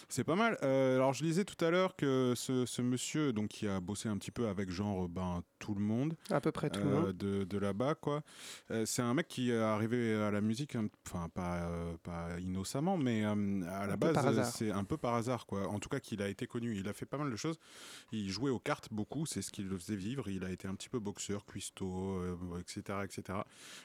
C'est 0.09 0.25
pas 0.25 0.35
mal. 0.35 0.59
Euh, 0.65 0.97
alors 0.97 1.13
je 1.13 1.23
lisais 1.23 1.45
tout 1.45 1.65
à 1.65 1.71
l'heure 1.71 1.95
ce, 2.01 2.65
ce 2.67 2.83
monsieur, 2.83 3.33
donc 3.33 3.49
qui 3.49 3.67
a 3.69 3.81
bossé 3.81 4.09
un 4.09 4.17
petit 4.17 4.31
peu 4.31 4.49
avec 4.49 4.71
genre 4.71 5.09
ben 5.09 5.43
tout 5.61 5.75
le 5.75 5.81
monde, 5.81 6.17
À 6.31 6.41
peu 6.41 6.51
près 6.51 6.71
tout 6.71 6.81
le 6.81 6.87
euh, 6.87 7.01
monde. 7.01 7.13
de, 7.17 7.45
de 7.45 7.59
là-bas, 7.59 7.95
quoi. 7.95 8.23
Euh, 8.71 8.85
c'est 8.87 9.03
un 9.03 9.15
mec 9.15 9.29
qui 9.29 9.51
est 9.51 9.59
arrivé 9.59 10.15
à 10.15 10.31
la 10.31 10.41
musique, 10.41 10.77
enfin 11.07 11.29
pas, 11.29 11.59
euh, 11.59 11.97
pas 12.03 12.41
innocemment, 12.41 12.97
mais 12.97 13.25
à 13.25 13.35
la 13.87 13.93
Un 13.93 13.97
base, 13.97 14.53
c'est 14.55 14.71
un 14.71 14.85
peu 14.85 14.97
par 14.97 15.15
hasard, 15.15 15.47
quoi. 15.47 15.69
En 15.69 15.79
tout 15.79 15.89
cas, 15.89 16.01
qu'il 16.01 16.23
a 16.23 16.29
été 16.29 16.47
connu. 16.47 16.77
Il 16.77 16.89
a 16.89 16.93
fait 16.93 17.07
pas 17.07 17.19
mal 17.19 17.31
de 17.31 17.37
choses. 17.37 17.59
Il 18.11 18.29
jouait 18.31 18.51
aux 18.51 18.59
cartes 18.59 18.89
beaucoup, 18.91 19.27
c'est 19.27 19.43
ce 19.43 19.53
qui 19.53 19.63
le 19.63 19.77
faisait 19.77 19.97
vivre. 19.97 20.29
Il 20.29 20.45
a 20.45 20.51
été 20.51 20.67
un 20.67 20.75
petit 20.75 20.89
peu 20.89 20.99
boxeur, 20.99 21.45
cuistot, 21.45 22.23
etc., 22.59 22.99
etc. 23.05 23.41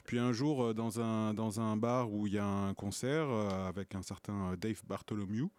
Puis 0.05 0.17
un 0.17 0.31
jour, 0.31 0.73
dans 0.73 1.01
un, 1.01 1.33
dans 1.33 1.59
un 1.59 1.75
bar 1.75 2.11
où 2.11 2.25
il 2.25 2.33
y 2.33 2.39
a 2.39 2.47
un 2.47 2.73
concert 2.73 3.29
avec 3.29 3.95
un 3.95 4.01
certain 4.01 4.55
Dave 4.55 4.81
Bartholomew, 4.87 5.49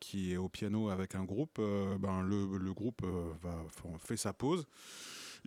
qui 0.00 0.32
est 0.32 0.36
au 0.36 0.48
piano 0.48 0.90
avec 0.90 1.14
un 1.14 1.24
groupe, 1.24 1.58
euh, 1.58 1.96
ben, 1.98 2.22
le, 2.22 2.58
le 2.58 2.74
groupe 2.74 3.02
euh, 3.04 3.32
va, 3.42 3.64
fait 3.98 4.16
sa 4.16 4.32
pause. 4.32 4.66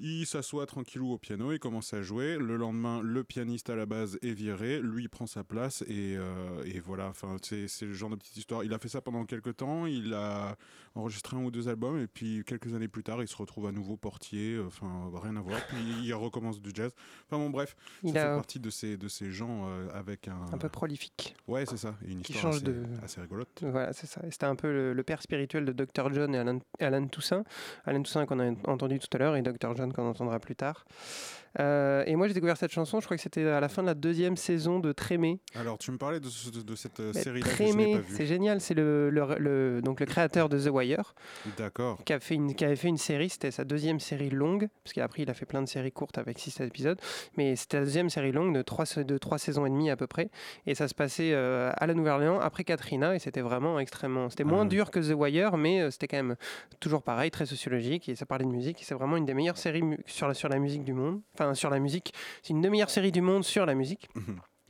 Il 0.02 0.26
s'assoit 0.26 0.66
tranquillou 0.66 1.12
au 1.14 1.18
piano, 1.18 1.52
il 1.52 1.60
commence 1.60 1.94
à 1.94 2.02
jouer. 2.02 2.38
Le 2.38 2.58
lendemain, 2.58 3.02
le 3.04 3.24
pianiste 3.24 3.70
à 3.70 3.76
la 3.76 3.86
base 3.86 4.18
est 4.22 4.32
viré, 4.34 4.80
lui 4.82 5.04
il 5.04 5.10
prend 5.10 5.28
sa 5.28 5.44
place 5.44 5.82
et, 5.88 6.16
euh, 6.18 6.64
et 6.66 6.80
voilà. 6.80 7.08
Enfin, 7.10 7.36
c'est 7.42 7.68
c'est 7.68 7.86
le 7.86 7.94
genre 7.94 8.10
de 8.10 8.16
petite 8.16 8.38
histoire. 8.38 8.64
Il 8.64 8.74
a 8.74 8.80
fait 8.80 8.90
ça 8.90 9.02
pendant 9.02 9.26
quelques 9.26 9.58
temps. 9.58 9.86
Il 9.86 10.14
a 10.14 10.56
enregistré 10.96 11.38
un 11.38 11.42
ou 11.44 11.52
deux 11.52 11.68
albums 11.70 12.00
et 12.00 12.08
puis 12.08 12.44
quelques 12.46 12.74
années 12.74 12.88
plus 12.88 13.04
tard, 13.04 13.22
il 13.22 13.28
se 13.28 13.36
retrouve 13.36 13.68
à 13.68 13.72
nouveau 13.72 13.98
portier. 13.98 14.56
euh, 14.56 14.66
Enfin, 14.68 15.10
rien 15.22 15.36
à 15.36 15.42
voir. 15.42 15.60
Puis 15.68 15.78
il 16.04 16.14
recommence 16.14 16.62
du 16.62 16.72
jazz. 16.74 16.92
Enfin 17.28 17.38
bon, 17.38 17.50
bref, 17.50 17.76
Il 18.04 18.14
ça 18.14 18.20
a- 18.24 18.30
fait 18.30 18.36
partie 18.36 18.60
de 18.60 18.70
ces 18.70 18.98
de 18.98 19.08
ces 19.08 19.32
gens 19.32 19.68
euh, 19.70 19.88
avec 19.94 20.28
un 20.28 20.46
Un 20.54 20.58
peu 20.58 20.70
prolifique. 20.70 21.36
Ouais, 21.48 21.66
c'est 21.66 21.78
ça. 21.78 21.96
Et 22.08 22.12
une 22.12 22.22
Qui 22.22 22.34
histoire 22.34 22.54
change 22.54 22.64
assez, 22.64 22.72
de- 22.72 22.84
assez 23.04 23.22
rigolote. 23.22 23.50
Voilà, 23.62 23.94
c'est 23.94 24.08
ça. 24.08 24.22
C'était 24.30 24.46
un 24.46 24.56
peu 24.56 24.72
le, 24.72 24.94
le 24.94 25.04
père 25.04 25.22
spirituel 25.22 25.66
de 25.66 25.72
Dr. 25.74 26.14
John 26.14 26.34
et 26.36 26.38
Alan, 26.38 26.60
Alan 26.80 27.08
Toussaint. 27.08 27.44
Alan 27.86 28.02
Toussaint 28.02 28.26
qu'on 28.26 28.40
a 28.40 28.52
entendu 28.70 29.00
tout 29.00 29.08
à 29.14 29.18
l'heure 29.18 29.36
et 29.36 29.42
Dr. 29.42 29.76
John 29.76 29.89
qu'on 29.94 30.10
entendra 30.10 30.40
plus 30.40 30.56
tard. 30.56 30.86
Euh, 31.60 32.04
et 32.06 32.16
moi, 32.16 32.28
j'ai 32.28 32.34
découvert 32.34 32.58
cette 32.58 32.72
chanson, 32.72 33.00
je 33.00 33.06
crois 33.06 33.18
que 33.18 33.24
c'était 33.24 33.46
à 33.48 33.60
la 33.60 33.70
fin 33.70 33.82
de 33.82 33.88
la 33.88 33.94
deuxième 33.96 34.38
saison 34.38 34.80
de 34.80 34.92
Trémé. 34.92 35.40
Alors, 35.56 35.78
tu 35.78 35.92
me 35.92 35.98
parlais 35.98 36.20
de, 36.20 36.28
ce- 36.28 36.50
de 36.52 36.76
cette 36.76 37.00
euh, 37.00 37.14
série-là 37.14 37.48
Trémé, 37.48 38.00
c'est 38.10 38.26
génial. 38.28 38.62
C'est 38.62 38.74
le, 38.76 39.10
le- 39.10 39.36
le- 39.40 39.82
donc 39.82 40.00
le 40.00 40.06
créateur 40.06 40.48
de 40.50 40.60
The 40.60 40.70
Wire 40.72 41.16
D'accord. 41.58 42.04
qui, 42.06 42.14
a 42.14 42.20
fait 42.20 42.36
une, 42.36 42.54
qui 42.56 42.66
avait 42.66 42.76
fait 42.76 42.88
une 42.88 42.98
série. 42.98 43.30
C'était 43.30 43.52
sa 43.52 43.64
deuxième 43.66 44.00
série 44.00 44.30
longue, 44.30 44.68
parce 44.84 44.94
qu'après, 44.94 45.24
il 45.24 45.30
a 45.30 45.34
fait 45.34 45.46
plein 45.46 45.62
de 45.62 45.68
séries 45.68 45.92
courtes 45.92 46.18
avec 46.18 46.38
6 46.40 46.62
épisodes. 46.62 47.00
Mais 47.38 47.56
c'était 47.56 47.78
la 47.80 47.86
deuxième 47.86 48.10
série 48.10 48.32
longue 48.32 48.54
de 48.56 48.62
3, 48.62 49.04
de 49.04 49.18
trois 49.18 49.38
saisons 49.38 49.66
et 49.66 49.70
demie 49.70 49.90
à 49.90 49.96
peu 49.98 50.08
près. 50.08 50.30
Et 50.68 50.76
ça 50.76 50.88
se 50.88 50.94
passait 50.94 51.32
euh, 51.34 51.72
à 51.78 51.88
la 51.88 51.94
Nouvelle-Orléans 51.94 52.40
après 52.40 52.64
Katrina. 52.64 53.16
Et 53.16 53.20
c'était 53.20 53.42
vraiment 53.42 53.80
extrêmement. 53.80 54.30
C'était 54.30 54.44
moins 54.44 54.66
Ah. 54.66 54.70
dur 54.70 54.92
que 54.92 55.00
The 55.00 55.16
Wire, 55.16 55.58
mais 55.58 55.90
c'était 55.92 56.08
quand 56.08 56.18
même 56.18 56.36
toujours 56.80 57.02
pareil, 57.02 57.32
très 57.32 57.46
sociologique. 57.46 58.08
Et 58.10 58.16
ça 58.16 58.26
parlait 58.26 58.46
de 58.46 58.52
musique. 58.52 58.82
Et 58.82 58.86
c'est 58.86 58.96
vraiment 58.96 59.18
une 59.18 59.26
des 59.26 59.34
meilleures 59.34 59.58
séries 59.58 59.84
sur 60.06 60.28
la, 60.28 60.34
sur 60.34 60.50
la 60.50 60.60
musique 60.60 60.84
du 60.84 60.94
monde. 60.94 61.22
Enfin, 61.40 61.54
sur 61.54 61.70
la 61.70 61.80
musique. 61.80 62.14
C'est 62.44 62.50
une 62.54 62.62
des 62.62 62.70
meilleures 62.70 62.90
séries 62.90 63.12
du 63.14 63.22
monde 63.22 63.44
sur 63.46 63.66
la 63.66 63.76
musique. 63.76 64.10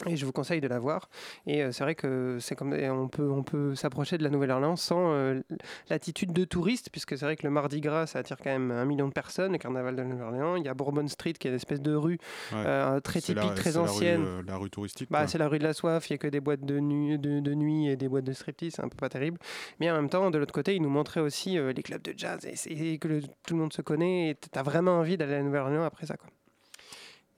Et 0.05 0.15
je 0.15 0.25
vous 0.25 0.31
conseille 0.31 0.61
de 0.61 0.67
la 0.69 0.79
voir. 0.79 1.09
Et 1.45 1.61
euh, 1.61 1.73
c'est 1.73 1.83
vrai 1.83 1.93
que 1.93 2.37
c'est 2.39 2.55
comme 2.55 2.71
on 2.71 3.09
peut 3.09 3.29
on 3.29 3.43
peut 3.43 3.75
s'approcher 3.75 4.17
de 4.17 4.23
la 4.23 4.29
Nouvelle-Orléans 4.29 4.77
sans 4.77 5.11
euh, 5.11 5.41
l'attitude 5.89 6.31
de 6.31 6.45
touriste, 6.45 6.89
puisque 6.89 7.17
c'est 7.17 7.25
vrai 7.25 7.35
que 7.35 7.43
le 7.45 7.49
Mardi 7.49 7.81
Gras 7.81 8.07
ça 8.07 8.19
attire 8.19 8.37
quand 8.37 8.49
même 8.49 8.71
un 8.71 8.85
million 8.85 9.09
de 9.09 9.11
personnes. 9.11 9.51
Le 9.51 9.57
Carnaval 9.57 9.97
de 9.97 10.01
la 10.01 10.07
Nouvelle-Orléans, 10.07 10.55
il 10.55 10.63
y 10.63 10.69
a 10.69 10.73
Bourbon 10.73 11.05
Street 11.09 11.33
qui 11.33 11.47
est 11.47 11.51
une 11.51 11.57
espèce 11.57 11.81
de 11.81 11.93
rue 11.95 12.17
Ouais. 12.53 12.63
euh, 12.65 13.01
très 13.01 13.19
la- 13.19 13.21
typique, 13.21 13.55
très 13.55 13.71
c'est 13.71 13.77
la 13.77 13.83
rue, 13.83 13.89
ancienne. 13.89 14.25
la 14.47 14.55
rue 14.55 14.69
touristique. 14.69 15.09
Bah, 15.11 15.27
c'est 15.27 15.37
la 15.37 15.49
rue 15.49 15.59
de 15.59 15.65
la 15.65 15.73
soif, 15.73 16.09
il 16.09 16.13
n'y 16.13 16.15
a 16.15 16.17
que 16.19 16.27
des 16.27 16.39
boîtes 16.39 16.63
de, 16.63 16.79
nu- 16.79 17.17
de, 17.17 17.41
de 17.41 17.53
nuit 17.53 17.89
et 17.89 17.97
des 17.97 18.07
boîtes 18.07 18.23
de 18.23 18.31
striptease, 18.31 18.75
c'est 18.77 18.81
un 18.81 18.87
peu 18.87 18.95
pas 18.95 19.09
terrible. 19.09 19.37
Mais 19.81 19.91
en 19.91 19.95
même 19.95 20.07
temps, 20.09 20.31
de 20.31 20.37
l'autre 20.37 20.53
côté, 20.53 20.75
il 20.75 20.81
nous 20.81 20.89
montrait 20.89 21.19
aussi 21.19 21.57
les 21.57 21.83
clubs 21.83 22.01
de 22.01 22.13
jazz 22.15 22.39
et, 22.67 22.97
que 22.99 23.07
le- 23.09 23.21
tout 23.21 23.53
le 23.53 23.57
monde 23.59 23.73
se 23.73 23.81
connaît 23.81 24.29
et 24.29 24.35
tu 24.35 24.57
as 24.57 24.63
vraiment 24.63 24.99
envie 24.99 25.17
d'aller 25.17 25.33
à 25.33 25.37
la 25.39 25.43
Nouvelle-Orléans 25.43 25.83
après 25.83 26.05
ça. 26.05 26.15
Quoi. 26.15 26.29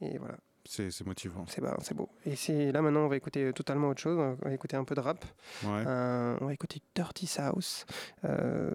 Et 0.02 0.18
voilà. 0.18 0.36
C'est 0.64 0.92
c'est 0.92 1.08
motivant. 1.08 1.44
C'est 1.48 1.60
bah, 1.60 1.76
c'est 1.82 1.96
beau. 1.96 2.08
Et 2.24 2.36
c'est 2.36 2.72
là 2.72 2.84
maintenant 2.84 3.00
on 3.06 3.08
va 3.08 3.18
écouter 3.18 3.46
euh, 3.46 3.52
totalement 3.52 3.90
autre 3.90 4.00
chose. 4.00 4.20
On 4.20 4.48
va 4.48 4.54
écouter 4.54 4.78
un 4.78 4.84
peu 4.84 4.94
de 4.94 5.00
rap. 5.00 5.26
Ouais. 5.64 5.84
Euh, 5.88 6.38
on 6.40 6.46
va 6.46 6.54
écouter 6.54 6.80
Dirty 6.94 7.26
South. 7.26 7.88
Euh, 8.26 8.70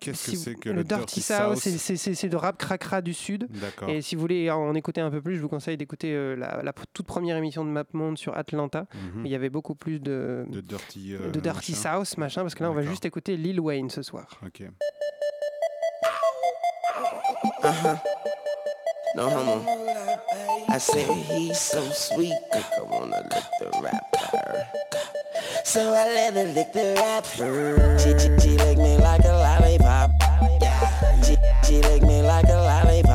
Qu'est-ce 0.00 0.32
que 0.32 0.36
c'est 0.36 0.54
que 0.56 0.68
le 0.70 0.74
le 0.76 0.82
Dirty 0.84 0.98
Dirty 1.04 1.20
South 1.22 1.54
South 1.54 1.58
c'est- 1.62 1.78
C'est 1.78 1.96
c'est- 1.96 2.14
c'est 2.16 2.28
de 2.28 2.34
rap 2.36 2.58
cracra 2.58 3.02
du 3.02 3.14
sud. 3.14 3.46
D'accord. 3.50 3.88
Et 3.88 4.02
si 4.02 4.16
vous 4.16 4.20
voulez 4.20 4.50
en 4.50 4.74
écouter 4.74 5.00
un 5.00 5.12
peu 5.12 5.22
plus, 5.22 5.36
je 5.36 5.40
vous 5.40 5.48
conseille 5.48 5.76
d'écouter 5.76 6.12
euh, 6.12 6.34
la, 6.34 6.60
la 6.64 6.72
toute 6.92 7.06
première 7.06 7.36
émission 7.36 7.64
de 7.64 7.70
MapMonde 7.70 8.18
sur 8.18 8.36
Atlanta. 8.36 8.86
Mhm. 9.14 9.24
Il 9.24 9.30
y 9.30 9.36
avait 9.36 9.48
beaucoup 9.50 9.76
plus 9.76 10.00
de, 10.00 10.44
De 10.48 10.60
Dirty. 10.60 11.14
euh, 11.14 11.30
de 11.30 11.38
Dirty 11.38 11.70
machin. 11.72 12.04
South, 12.04 12.18
machin, 12.18 12.42
parce 12.42 12.56
que 12.56 12.64
là 12.64 12.70
on 12.72 12.74
va 12.74 12.82
juste 12.82 13.04
écouter 13.04 13.36
Lil 13.36 13.60
Wayne 13.60 13.90
ce 13.90 14.02
soir. 14.02 14.26
Ok. 14.44 14.64
Uh-huh. 17.62 17.98
No 19.16 19.22
homo. 19.28 19.64
I 20.68 20.78
said 20.78 21.08
he's 21.08 21.60
so 21.60 21.82
sweet, 21.90 22.34
I 22.52 22.64
wanna 22.82 23.22
let 23.30 23.50
the 23.60 23.80
rap 23.82 24.16
her. 24.32 24.66
So 25.64 25.92
I 25.92 26.06
let 26.14 26.34
her 26.34 26.44
lick 26.52 26.72
the 26.72 26.94
rapper. 26.96 27.98
She, 27.98 28.10
she, 28.18 28.28
she 28.40 28.56
lick 28.56 28.78
me 28.78 28.96
like 28.98 29.24
a 29.24 29.32
lollipop. 29.32 30.10
She, 31.24 31.36
she 31.64 31.80
lick 31.82 32.02
me 32.02 32.22
like 32.22 32.46
a. 32.48 32.56
Lollipop. 32.56 33.07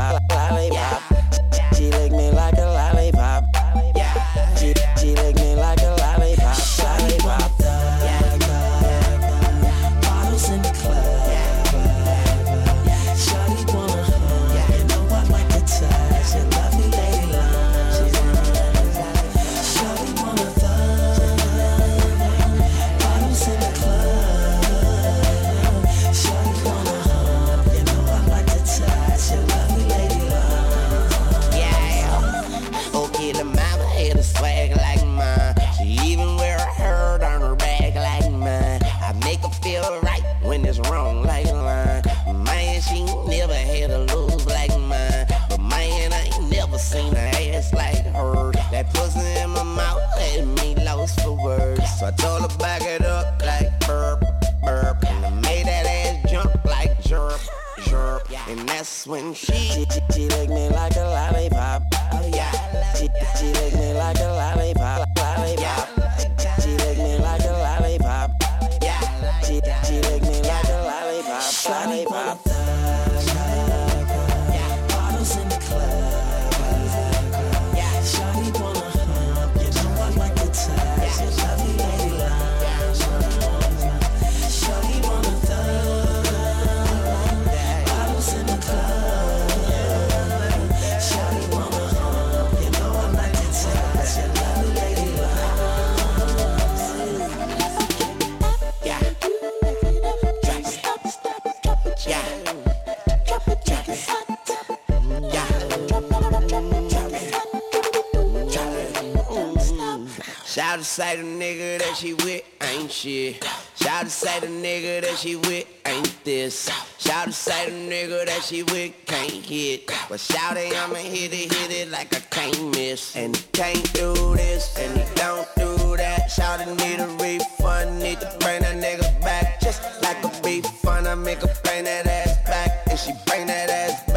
Say 110.94 111.16
the 111.16 111.24
nigga 111.24 111.80
that 111.80 111.98
she 111.98 112.14
with 112.14 112.44
ain't 112.62 112.92
shit. 112.92 113.44
Shout 113.82 114.04
to 114.04 114.10
say 114.12 114.40
the 114.42 114.46
nigga 114.46 115.02
that 115.02 115.18
she 115.18 115.36
with 115.36 115.66
ain't 115.88 116.24
this. 116.24 116.70
Shout 117.00 117.26
to 117.26 117.32
say 117.34 117.72
the 117.72 117.92
nigga 117.92 118.28
that 118.28 118.44
she 118.44 118.62
with 118.62 118.94
can't 119.08 119.32
hit. 119.32 119.92
But 120.08 120.20
shout 120.20 120.56
it, 120.56 120.72
I'ma 120.72 120.98
hit 120.98 121.34
it, 121.34 121.52
hit 121.52 121.72
it 121.72 121.90
like 121.90 122.16
I 122.16 122.20
can't 122.30 122.76
miss. 122.76 123.16
And 123.16 123.36
he 123.36 123.44
can't 123.54 123.94
do 123.94 124.14
this, 124.36 124.78
and 124.78 124.96
he 124.96 125.16
don't 125.16 125.48
do 125.56 125.98
that. 125.98 126.30
Shout 126.30 126.62
it, 126.62 126.68
need 126.68 127.00
a 127.00 127.08
refund, 127.18 127.98
need 127.98 128.20
to 128.20 128.28
bring 128.40 128.62
that 128.62 128.76
nigga 128.76 129.20
back. 129.20 129.62
Just 129.62 129.82
like 130.04 130.24
a 130.24 130.30
beef 130.44 130.64
fun, 130.84 131.08
I 131.08 131.16
make 131.16 131.40
her 131.40 131.52
bring 131.64 131.86
that 131.86 132.06
ass 132.06 132.38
back. 132.46 132.86
And 132.88 133.00
she 133.00 133.14
bring 133.26 133.48
that 133.48 133.72
ass 133.72 134.04
back. 134.04 134.13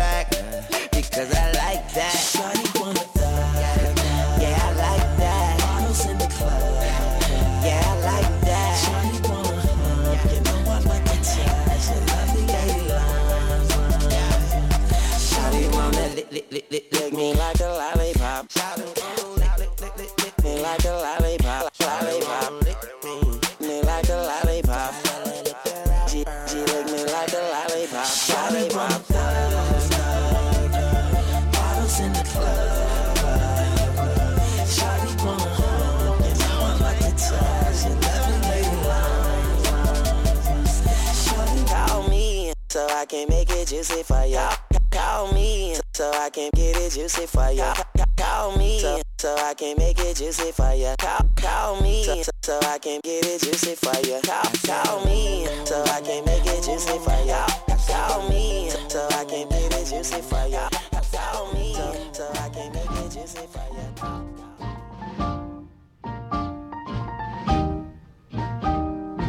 Juicy 43.86 44.02
for 44.02 44.24
ya. 44.26 44.50
Call 44.90 45.32
me 45.32 45.76
so 45.94 46.10
I 46.14 46.30
can 46.30 46.50
get 46.54 46.76
it 46.76 46.92
juicy 46.92 47.26
for 47.26 47.50
ya. 47.50 47.74
Call 48.16 48.56
me 48.58 48.80
so, 49.18 49.34
I 49.38 49.54
can 49.54 49.76
make 49.78 49.98
it 50.00 50.16
juicy 50.16 50.52
for 50.52 50.72
ya. 50.74 50.94
Call, 50.98 51.28
call 51.36 51.80
me 51.82 52.04
so, 52.04 52.22
so 52.42 52.58
I 52.62 52.78
can 52.78 53.00
get 53.04 53.24
it 53.24 53.40
juicy 53.42 53.74
for 53.74 53.94
ya. 54.06 54.20
Call, 54.24 54.50
call 54.66 55.04
me 55.04 55.46
so 55.64 55.82
I 55.84 56.00
can 56.00 56.24
make 56.24 56.46
it 56.46 56.64
juicy 56.64 56.98
for 56.98 57.24
ya. 57.26 57.46
Call 57.86 58.28
me 58.28 58.70
so 58.88 59.06
I 59.12 59.24
can 59.24 59.48
get 59.48 59.72
it 59.72 59.86
juicy 59.86 60.20
for 60.22 60.46
ya. 60.48 60.68
Call 61.12 61.52
me 61.54 61.74
so 62.12 62.30
I 62.34 62.48
can 62.48 62.72
make 62.72 62.90
it 62.90 63.10
juicy 63.12 63.46
for 63.46 63.66
ya. 63.76 63.84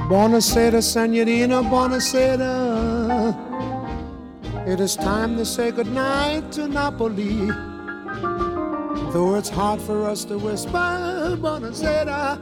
Buonasera, 0.10 0.82
Senorina, 0.82 1.62
buonasera. 1.62 3.36
It 4.68 4.82
is 4.82 4.98
time 4.98 5.38
to 5.38 5.46
say 5.46 5.72
goodnight 5.72 6.52
to 6.52 6.68
Napoli. 6.68 7.48
Though 9.14 9.36
it's 9.36 9.48
hard 9.48 9.80
for 9.80 10.06
us 10.06 10.26
to 10.26 10.38
whisper, 10.38 11.38
buonasera, 11.40 12.38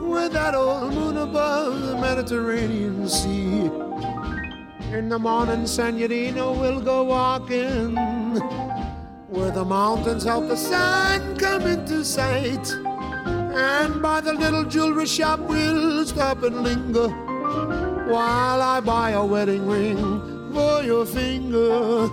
with 0.00 0.32
that 0.34 0.54
old 0.54 0.94
moon 0.94 1.16
above 1.16 1.82
the 1.82 1.96
Mediterranean 1.96 3.08
Sea. 3.08 3.68
In 4.96 5.08
the 5.08 5.18
morning, 5.18 5.66
Senorina, 5.66 6.52
we'll 6.52 6.80
go 6.80 7.02
walking 7.02 7.96
where 9.26 9.50
the 9.50 9.64
mountains 9.64 10.22
help 10.22 10.46
the 10.46 10.56
sun 10.56 11.36
come 11.36 11.62
into 11.62 12.04
sight. 12.04 12.70
And 13.56 14.00
by 14.00 14.20
the 14.20 14.34
little 14.34 14.62
jewelry 14.62 15.06
shop, 15.06 15.40
we'll 15.40 16.06
stop 16.06 16.44
and 16.44 16.62
linger 16.62 17.08
while 18.08 18.62
I 18.62 18.78
buy 18.78 19.10
a 19.10 19.24
wedding 19.24 19.66
ring 19.66 20.19
for 20.52 20.82
your 20.82 21.06
finger. 21.06 22.08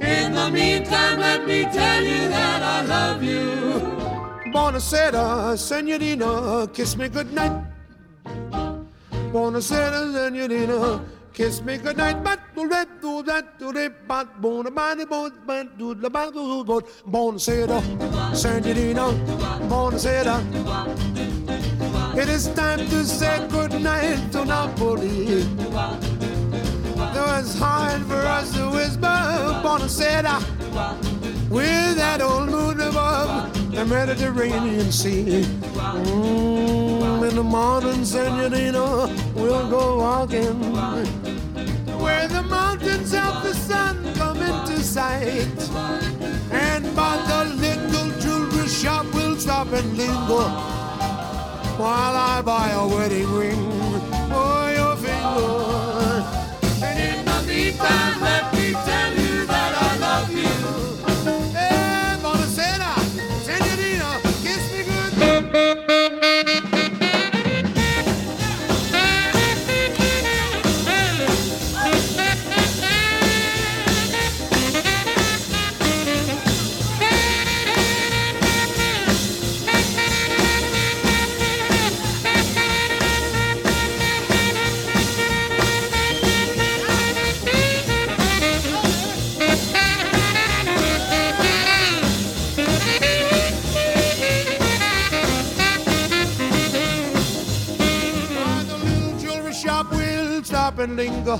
In 0.00 0.32
the 0.32 0.50
meantime, 0.52 1.20
let 1.20 1.46
me 1.46 1.64
tell 1.64 2.02
you 2.02 2.28
that 2.28 2.62
I 2.62 2.82
love 2.86 3.22
you. 3.22 3.80
Buonasera, 4.52 5.56
senorina, 5.56 6.68
kiss 6.72 6.96
me 6.96 7.08
goodnight. 7.08 7.52
Buonasera, 9.32 10.12
senorina, 10.12 11.00
kiss 11.32 11.60
me 11.62 11.78
goodnight. 11.78 12.22
But 12.24 12.40
do 12.54 12.68
that, 12.68 12.88
do 13.02 13.22
that, 13.24 13.58
do 13.58 13.72
that, 13.72 14.08
but 14.08 14.40
bona 14.40 14.70
bani, 14.70 15.04
bon, 15.04 15.32
but 15.46 15.76
do 15.78 15.94
the 15.94 16.08
bat, 16.08 16.32
do 16.32 16.64
but 16.64 16.86
buonasera, 17.06 17.82
senorina, 18.34 19.12
buonasera. 19.68 20.38
It 22.16 22.28
is 22.28 22.48
time 22.48 22.78
to 22.78 23.04
say 23.04 23.46
goodnight 23.48 24.32
to 24.32 24.44
Napoli. 24.44 25.44
Though 26.98 27.36
it's 27.38 27.56
hard 27.58 28.02
for 28.06 28.16
us 28.16 28.52
to 28.54 28.70
whisper, 28.70 29.18
buonasera, 29.62 30.40
with 31.48 31.96
that 31.96 32.20
old 32.20 32.50
moon 32.50 32.80
above 32.80 33.72
the 33.72 33.84
Mediterranean 33.84 34.90
Sea. 34.90 35.44
Mm, 35.74 37.28
in 37.28 37.36
the 37.36 37.42
morning, 37.42 38.04
senorina, 38.04 39.06
we'll 39.36 39.70
go 39.70 39.98
walking 39.98 40.58
where 42.00 42.26
the 42.26 42.42
mountains 42.42 43.12
of 43.14 43.42
the 43.44 43.54
sun 43.54 43.94
come 44.14 44.38
into 44.38 44.82
sight. 44.82 45.58
And 46.50 46.84
by 46.96 47.16
the 47.28 47.54
little 47.54 48.10
jewelry 48.20 48.66
shop, 48.68 49.06
we'll 49.14 49.36
stop 49.36 49.68
and 49.72 49.96
linger 49.96 50.48
while 51.78 52.16
I 52.16 52.42
buy 52.42 52.70
a 52.70 52.86
wedding 52.86 53.32
ring 53.32 53.70
for 54.30 54.72
your 54.72 54.96
finger 54.96 55.97
time 57.78 58.20
left. 58.20 58.57
Linger 100.86 101.36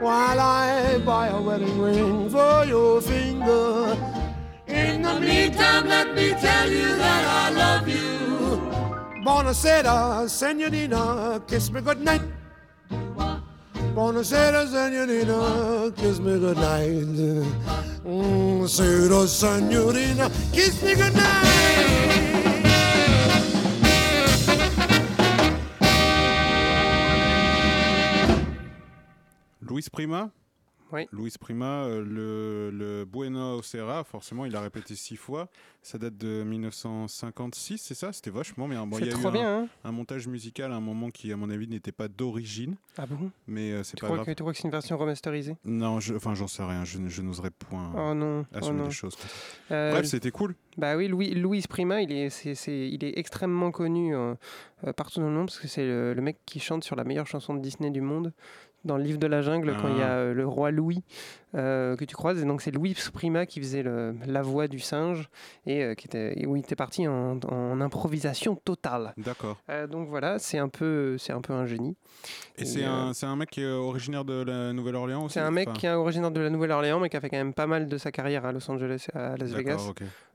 while 0.00 0.40
I 0.40 0.98
buy 1.04 1.28
a 1.28 1.40
wedding 1.40 1.78
ring 1.80 2.30
for 2.30 2.64
your 2.64 3.00
finger. 3.00 3.96
In 4.66 5.02
the 5.02 5.20
meantime, 5.20 5.88
let 5.88 6.14
me 6.14 6.30
tell 6.30 6.70
you 6.70 6.96
that 6.96 7.24
I 7.26 7.50
love 7.50 7.88
you. 7.88 8.60
Buonasera, 9.24 10.28
senorina, 10.28 11.42
kiss 11.46 11.70
me 11.70 11.80
goodnight. 11.80 12.22
Buonasera, 13.94 14.66
senorita, 14.66 15.92
kiss 15.96 16.18
me 16.18 16.38
good 16.38 16.56
night. 16.56 17.44
Mm, 18.04 18.68
Sera, 18.68 19.26
senorita, 19.26 20.30
kiss 20.52 20.82
me 20.82 20.94
good 20.94 21.14
Luis 29.74 29.86
Prima 29.90 30.30
Oui. 30.92 31.08
Luis 31.10 31.34
Prima, 31.40 31.82
euh, 31.86 32.00
le, 32.04 32.70
le 32.70 33.04
Bueno 33.04 33.60
Serra, 33.62 34.04
forcément, 34.04 34.44
il 34.44 34.54
a 34.54 34.60
répété 34.60 34.94
six 34.94 35.16
fois. 35.16 35.48
Ça 35.82 35.98
date 35.98 36.16
de 36.16 36.44
1956, 36.44 37.78
c'est 37.78 37.94
ça? 37.94 38.12
C'était 38.12 38.30
vachement 38.30 38.68
bien. 38.68 38.86
Bon, 38.86 38.96
C'est 38.96 39.06
il 39.06 39.10
y 39.10 39.14
a 39.14 39.18
eu 39.18 39.32
bien, 39.32 39.58
un, 39.58 39.62
hein 39.64 39.68
un 39.82 39.90
montage 39.92 40.28
musical 40.28 40.70
à 40.72 40.76
un 40.76 40.80
moment 40.80 41.10
qui, 41.10 41.32
à 41.32 41.36
mon 41.36 41.50
avis, 41.50 41.66
n'était 41.66 41.90
pas 41.92 42.06
d'origine. 42.06 42.76
Ah 42.96 43.04
bon? 43.06 43.30
Mais 43.48 43.72
euh, 43.72 43.82
c'est 43.82 43.96
Tu 43.96 44.02
pas 44.02 44.06
crois, 44.06 44.16
grave. 44.18 44.26
que, 44.26 44.32
tu 44.32 44.42
crois 44.44 44.52
que 44.52 44.58
c'est 44.58 44.64
une 44.68 44.70
version 44.70 44.96
remasterisée? 44.96 45.56
Non, 45.64 45.98
je- 45.98 46.14
enfin, 46.14 46.34
j'en 46.34 46.46
sais 46.46 46.62
rien. 46.62 46.84
Je, 46.84 46.98
je 47.08 47.20
n'oserais 47.22 47.50
point 47.50 47.92
Oh 47.96 48.14
non, 48.14 48.46
oh 48.52 48.56
assumer 48.56 48.78
non. 48.78 48.84
les 48.84 48.90
choses. 48.92 49.16
Euh, 49.72 49.90
Bref, 49.90 50.06
c'était 50.06 50.30
cool. 50.30 50.54
Bah 50.78 50.96
oui, 50.96 51.08
Louis, 51.08 51.34
Louis 51.34 51.62
Prima, 51.68 52.00
il 52.02 52.12
est, 52.12 52.44
il 52.66 53.04
extrêmement 53.18 53.70
connu 53.70 54.14
euh, 54.16 54.34
partout 54.96 55.20
dans 55.20 55.26
le 55.28 55.34
monde 55.34 55.46
parce 55.48 55.58
que 55.60 55.68
c'est 55.68 55.84
le, 55.84 56.14
le 56.14 56.22
mec 56.22 56.38
qui 56.46 56.60
chante 56.60 56.82
sur 56.82 56.96
la 56.96 57.04
meilleure 57.04 57.26
chanson 57.26 57.54
de 57.54 57.60
Disney 57.60 57.90
du 57.90 58.00
monde. 58.00 58.32
Dans 58.84 58.96
le 58.98 59.02
livre 59.02 59.18
de 59.18 59.26
la 59.26 59.40
jungle, 59.40 59.74
quand 59.80 59.88
il 59.88 59.98
y 59.98 60.02
a 60.02 60.06
Ah. 60.08 60.16
euh, 60.16 60.34
le 60.34 60.46
roi 60.46 60.70
Louis 60.70 61.02
euh, 61.54 61.96
que 61.96 62.04
tu 62.04 62.14
croises, 62.14 62.42
et 62.42 62.44
donc 62.44 62.60
c'est 62.60 62.70
Louis 62.70 62.94
Prima 63.12 63.46
qui 63.46 63.60
faisait 63.60 63.82
le- 63.82 64.14
la 64.26 64.42
voix 64.42 64.68
du 64.68 64.78
singe 64.78 65.28
et 65.66 65.82
euh, 65.82 65.94
qui 65.94 66.06
était, 66.06 66.38
et 66.38 66.46
où 66.46 66.56
il 66.56 66.60
était 66.60 66.76
parti 66.76 67.06
en, 67.08 67.38
en 67.48 67.80
improvisation 67.80 68.56
totale. 68.56 69.14
D'accord. 69.16 69.56
Euh, 69.70 69.86
donc 69.86 70.08
voilà, 70.08 70.38
c'est 70.38 70.58
un 70.58 70.68
peu, 70.68 71.16
c'est 71.18 71.32
un 71.32 71.40
peu 71.40 71.52
un 71.52 71.64
génie. 71.66 71.96
Et 72.58 72.64
c'est 72.64 72.84
un, 72.84 73.36
mec 73.36 73.50
qui 73.50 73.62
est 73.62 73.70
originaire 73.72 74.24
de 74.24 74.42
la 74.42 74.72
Nouvelle-Orléans 74.72 75.24
aussi 75.24 75.34
C'est 75.34 75.40
un 75.40 75.50
mec 75.50 75.68
Enfin, 75.68 75.78
qui 75.78 75.86
est 75.86 75.92
originaire 75.94 76.30
de 76.30 76.40
la 76.40 76.50
Nouvelle-Orléans, 76.50 77.00
mais 77.00 77.08
qui 77.08 77.16
a 77.16 77.20
fait 77.20 77.30
quand 77.30 77.36
même 77.38 77.54
pas 77.54 77.66
mal 77.66 77.86
de 77.88 77.96
sa 77.98 78.10
carrière 78.12 78.44
à 78.44 78.52
Los 78.52 78.70
Angeles, 78.70 79.06
à 79.14 79.36
Las 79.36 79.50
Vegas. 79.52 79.92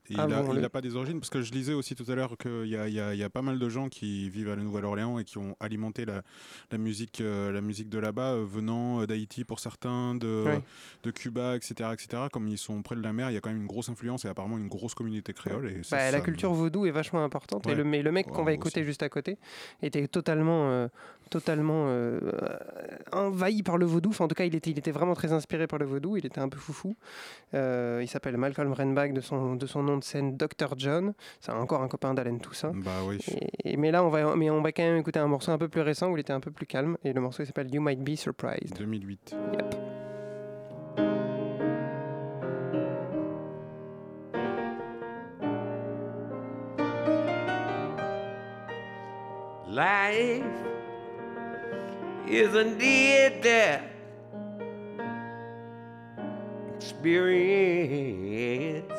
Et 0.10 0.16
Ah 0.18 0.26
il 0.28 0.30
n'a 0.32 0.42
bon, 0.42 0.54
le- 0.54 0.70
pas 0.70 0.82
des 0.82 0.96
origines 0.96 1.20
Parce 1.20 1.30
que 1.30 1.42
je 1.42 1.52
lisais 1.52 1.74
aussi 1.74 1.94
tout 1.96 2.06
à 2.12 2.16
l'heure 2.16 2.36
qu'il 2.38 2.66
y 2.68 2.76
a, 2.76 2.88
y 2.90 3.20
y 3.20 3.30
pas 3.30 3.42
mal 3.44 3.60
de 3.60 3.70
gens 3.70 3.90
qui 3.90 4.30
vivent 4.30 4.50
à 4.50 4.56
la 4.56 4.64
Nouvelle-Orléans 4.64 5.20
et 5.20 5.24
qui 5.24 5.38
ont 5.38 5.56
alimenté 5.60 6.06
la, 6.06 6.24
la 6.72 6.78
musique, 6.78 7.22
euh, 7.22 7.52
la 7.52 7.62
musique 7.62 7.90
de 7.90 8.00
là-bas, 8.00 8.34
euh, 8.34 8.46
venant 8.48 9.02
euh, 9.02 9.06
d'Haïti 9.08 9.44
pour 9.44 9.60
certains, 9.60 10.16
de, 10.16 10.44
Ouais. 10.46 10.62
de 11.04 11.12
Cuba, 11.12 11.56
etc., 11.56 11.90
etc. 11.94 12.24
Comme 12.32 12.48
ils 12.48 12.58
sont 12.58 12.82
près 12.82 12.96
de 12.96 13.02
la 13.02 13.14
mer, 13.14 13.30
il 13.30 13.34
y 13.34 13.38
a 13.38 13.42
quand 13.42 13.50
même 13.50 13.62
une 13.62 13.68
grosse 13.68 13.90
influence 13.90 14.26
et 14.26 14.28
apparemment 14.28 14.58
une 14.58 14.68
grosse 14.68 14.96
communauté 14.96 15.32
créole. 15.34 15.70
Et 15.70 15.84
ça, 15.84 15.98
Bah, 15.98 16.06
ça 16.06 16.12
la 16.12 16.22
culture 16.22 16.54
vaudou 16.54 16.86
est 16.88 16.92
vachement 16.92 17.24
importante. 17.24 17.68
Et 17.68 17.76
le, 17.76 17.84
mais 17.84 18.02
le 18.02 18.12
mec 18.12 18.28
qu'on 18.28 18.44
va 18.44 18.54
écouter 18.54 18.84
juste 18.84 19.04
à 19.04 19.10
côté 19.10 19.38
était 19.84 20.08
totalement, 20.08 20.70
euh, 20.72 20.88
totalement 21.30 21.88
envahi 23.12 23.64
par 23.64 23.78
le 23.78 23.86
vaudou. 23.86 24.10
Enfin, 24.10 24.26
en 24.26 24.28
tout 24.28 24.36
cas, 24.36 24.46
il 24.46 24.56
était, 24.56 24.72
il 24.72 24.80
était 24.80 24.92
vraiment 24.92 25.14
très 25.14 25.32
inspiré 25.34 25.68
par 25.68 25.80
le 25.80 25.86
vaudou. 25.86 26.18
Il 26.18 26.26
était 26.26 26.40
un 26.40 26.50
peu 26.50 26.58
foufou. 26.58 26.96
Il 27.54 28.08
s'appelle 28.08 28.38
Malcolm 28.38 28.74
Renbach 28.74 29.12
de 29.14 29.22
son, 29.22 29.56
de 29.56 29.66
son 29.66 29.84
nom 29.84 29.99
de 30.00 30.04
scène 30.04 30.36
Dr. 30.38 30.74
John. 30.78 31.14
C'est 31.40 31.52
encore 31.52 31.82
un 31.84 31.88
copain 31.88 32.14
d'Alain 32.14 32.38
Toussaint. 32.40 32.72
Bah 32.74 32.92
oui. 33.06 33.20
Et, 33.64 33.74
et- 33.74 33.78
mais 33.78 33.92
là, 33.92 34.04
on 34.04 34.10
va, 34.10 34.36
mais 34.36 34.50
on 34.50 34.62
va 34.62 34.72
quand 34.72 34.84
même 34.84 34.98
écouter 34.98 35.20
un 35.20 35.28
morceau 35.28 35.52
un 35.52 35.58
peu 35.58 35.68
plus 35.70 35.82
récent 35.82 36.10
où 36.10 36.18
il 36.18 36.22
était 36.22 36.34
un 36.34 36.40
peu 36.40 36.52
plus 36.52 36.66
calme. 36.66 36.98
Et 37.04 37.14
le 37.14 37.22
morceau 37.22 37.46
s'appelle 37.46 37.74
You 37.74 37.82
Might 37.82 38.00
Be 38.04 38.16
Surprised. 38.16 38.76
2008. 38.78 39.36
Yep. 39.54 39.76
Life 49.68 50.44
is 52.28 52.56
indeed 52.56 53.44
that 53.44 53.84
experience. 56.76 58.92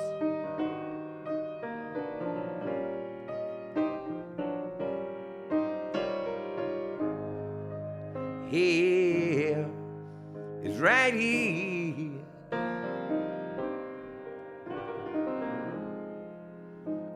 Right 10.80 11.12
here. 11.12 12.10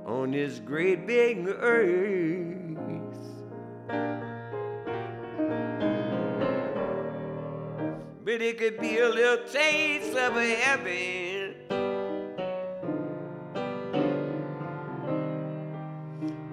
On 0.07 0.31
this 0.31 0.59
great 0.59 1.07
big 1.07 1.49
earth. 1.49 2.45
But 8.25 8.43
it 8.43 8.59
could 8.59 8.79
be 8.81 8.99
a 8.99 9.09
little 9.09 9.47
taste 9.47 10.17
of 10.17 10.35
heaven. 10.35 11.55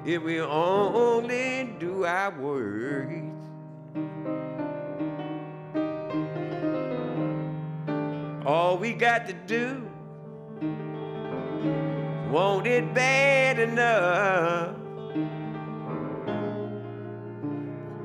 If 0.06 0.24
we 0.24 0.42
only 0.42 1.76
do 1.80 2.06
our 2.06 2.32
work. 2.32 3.31
All 8.52 8.78
we 8.78 8.92
got 8.92 9.30
to 9.30 9.34
do, 9.48 9.90
want 12.30 12.68
it 12.68 12.94
bad 12.94 13.60
enough. 13.60 14.76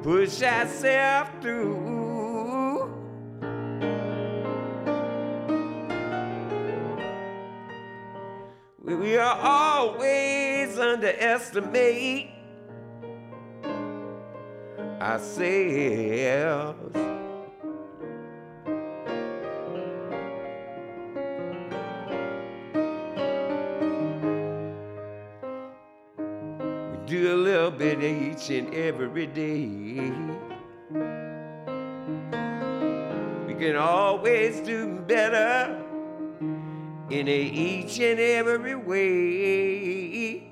Push 0.05 0.43
ourselves 0.43 1.31
through. 1.41 2.95
We- 8.85 8.95
We 8.95 9.19
are 9.19 9.39
always 9.43 10.79
underestimate 10.79 12.31
ourselves. 15.01 16.37
A 27.67 28.05
each 28.05 28.51
and 28.51 28.73
every 28.73 29.27
day. 29.27 30.13
We 33.47 33.55
can 33.55 33.75
always 33.75 34.61
do 34.61 35.01
better 35.01 35.83
in 37.11 37.27
each 37.27 37.99
and 37.99 38.21
every 38.21 38.77
way. 38.77 40.47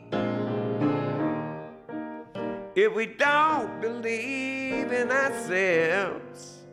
If 2.74 2.94
we 2.96 3.06
don't 3.06 3.80
believe 3.80 4.90
in 4.90 5.12
ourselves, 5.12 6.64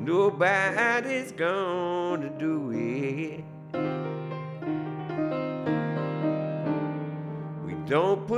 nobody's 0.00 1.30
gonna 1.30 2.30
do 2.30 2.72
it. 2.72 3.37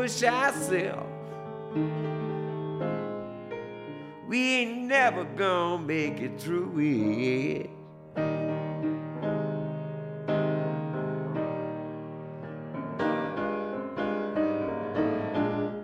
Push 0.00 0.22
ourselves. 0.22 1.10
We 4.26 4.38
ain't 4.56 4.86
never 4.86 5.24
gonna 5.24 5.84
make 5.84 6.20
it 6.20 6.40
through 6.40 6.72
it. 6.78 7.68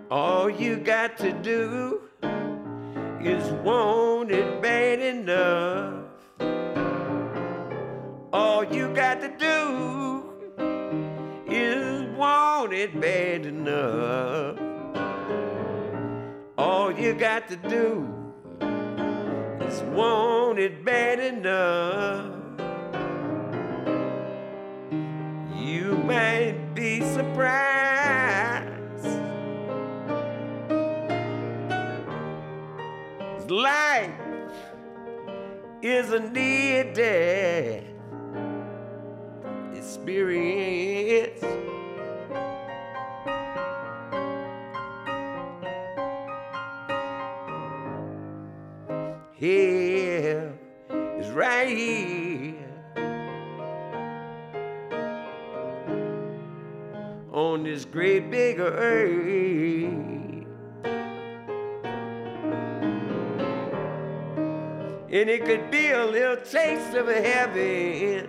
All 0.09 0.49
you 0.49 0.77
got 0.77 1.17
to 1.19 1.31
do 1.31 2.01
is 3.21 3.43
want 3.63 4.06
it 12.87 13.01
bad 13.01 13.45
enough. 13.45 14.57
All 16.57 16.91
you 16.91 17.13
got 17.13 17.47
to 17.49 17.55
do 17.55 18.07
is 19.61 19.81
want 19.93 20.59
it 20.59 20.83
bad 20.85 21.19
enough. 21.19 22.33
You 25.55 25.97
might 26.05 26.73
be 26.73 27.01
surprised. 27.01 28.77
Life 33.49 34.11
is 35.81 36.11
a 36.11 36.19
near 36.19 36.93
death 36.93 37.83
experience. 39.75 41.26
Right 51.37 51.67
here 51.67 52.55
on 57.31 57.61
this 57.63 57.85
great 57.85 58.31
big 58.31 58.59
earth. 58.59 59.13
And 65.09 65.29
it 65.29 65.45
could 65.45 65.69
be 65.69 65.91
a 65.91 66.03
little 66.05 66.37
taste 66.37 66.95
of 66.95 67.07
heaven 67.07 68.27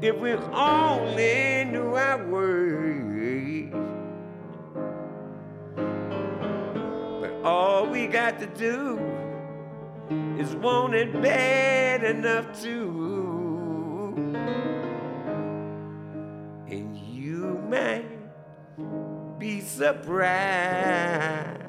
if 0.00 0.16
we 0.18 0.32
only 0.32 1.59
got 8.30 8.38
to 8.38 8.46
do 8.46 8.96
is 10.38 10.54
want 10.54 10.94
it 10.94 11.12
bad 11.20 12.04
enough 12.04 12.62
to. 12.62 14.14
And 16.68 16.96
you 16.96 17.60
might 17.68 18.06
be 19.38 19.60
surprised. 19.60 21.59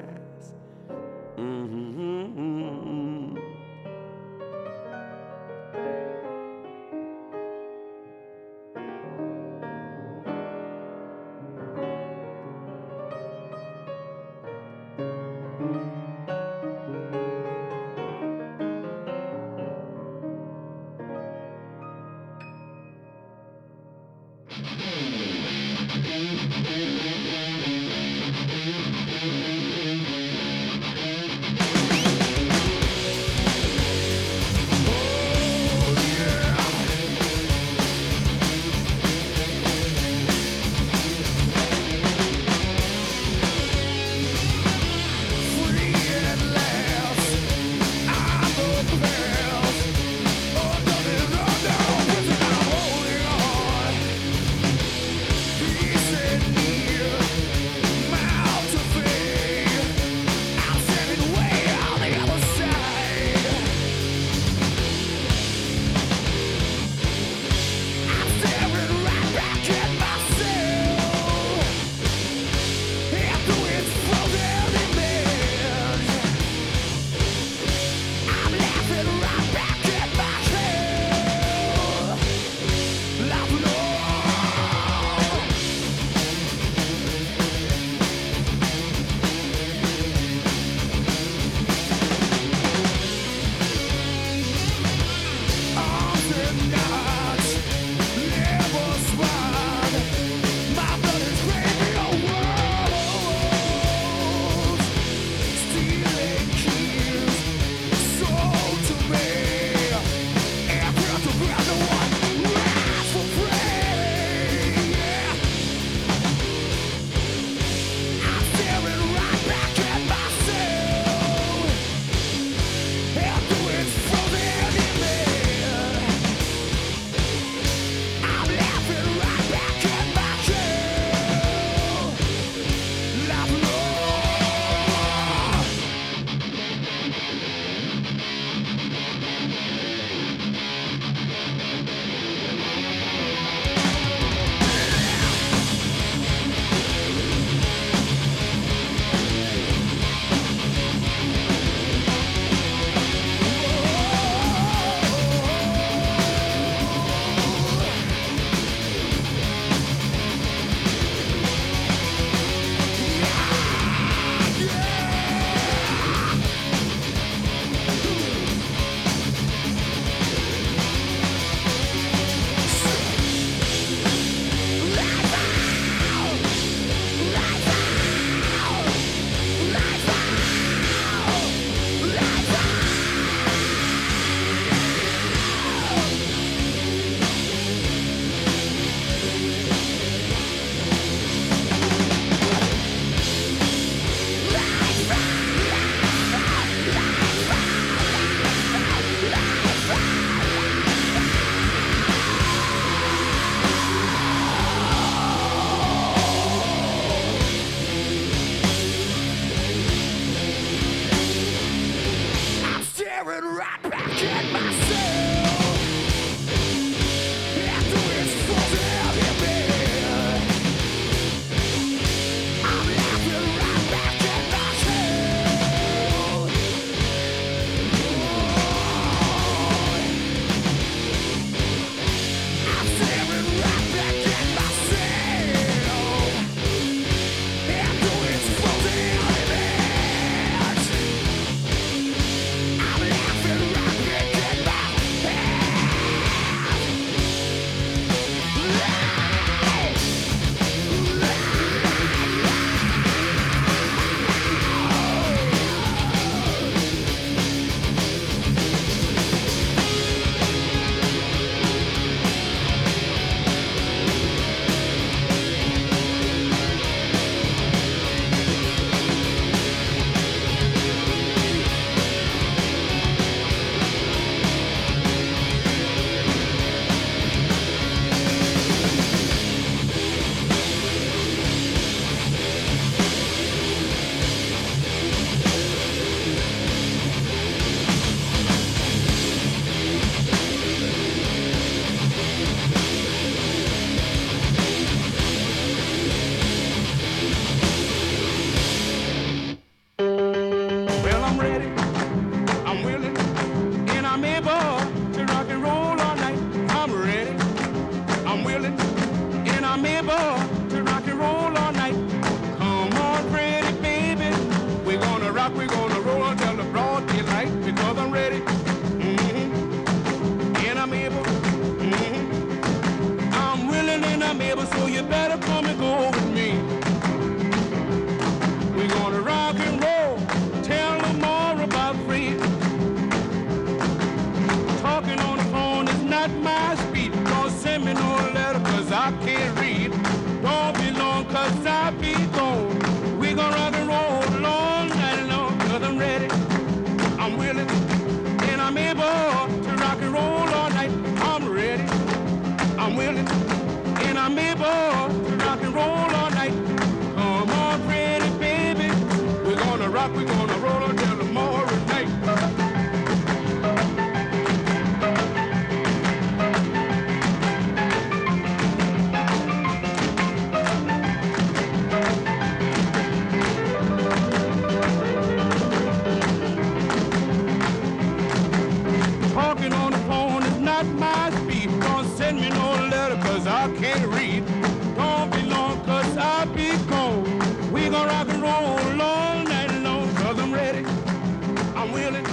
I'm 391.82 391.92
willing 391.92 392.24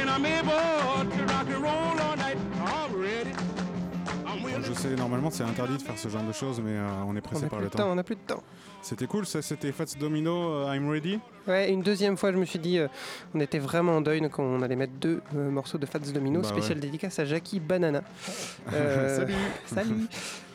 and 0.00 0.10
I'm 0.10 0.24
able 0.26 1.10
to 1.16 1.24
rock 1.32 1.46
and 1.46 1.62
roll 1.62 2.00
all 2.00 2.16
night. 2.16 2.36
I'm 2.66 3.00
ready. 3.00 3.30
I'm 4.26 4.42
willing. 4.42 4.64
Je 4.64 4.72
sais, 4.72 4.96
normalement 4.96 5.30
c'est 5.30 5.44
interdit 5.44 5.76
de 5.76 5.82
faire 5.82 5.96
ce 5.98 6.08
genre 6.08 6.24
de 6.24 6.32
choses, 6.32 6.60
mais 6.60 6.72
euh, 6.72 6.88
on 7.06 7.14
est 7.14 7.20
pressé 7.20 7.44
a 7.44 7.48
par 7.48 7.60
le 7.60 7.68
temps, 7.70 7.78
temps. 7.78 7.92
on 7.92 7.98
a 7.98 8.02
plus 8.02 8.16
de 8.16 8.20
temps. 8.26 8.42
C'était 8.82 9.06
cool, 9.06 9.24
ça 9.26 9.40
c'était 9.42 9.70
Fats 9.72 9.84
Domino, 9.98 10.52
euh, 10.66 10.74
I'm 10.74 10.90
Ready. 10.90 11.18
Ouais, 11.46 11.70
une 11.72 11.82
deuxième 11.82 12.16
fois, 12.16 12.32
je 12.32 12.36
me 12.36 12.44
suis 12.44 12.58
dit, 12.58 12.78
euh, 12.78 12.88
on 13.34 13.40
était 13.40 13.58
vraiment 13.58 13.96
en 13.96 14.00
deuil, 14.00 14.20
donc 14.20 14.38
on 14.38 14.60
allait 14.60 14.76
mettre 14.76 14.92
deux 14.94 15.22
euh, 15.36 15.50
morceaux 15.50 15.78
de 15.78 15.86
Fats 15.86 16.00
Domino, 16.00 16.40
Bah 16.40 16.48
spécial 16.48 16.74
ouais. 16.74 16.80
dédicace 16.82 17.18
à 17.18 17.24
Jackie 17.24 17.60
Banana. 17.60 18.02
Salut. 18.70 19.34
Salut 19.66 20.06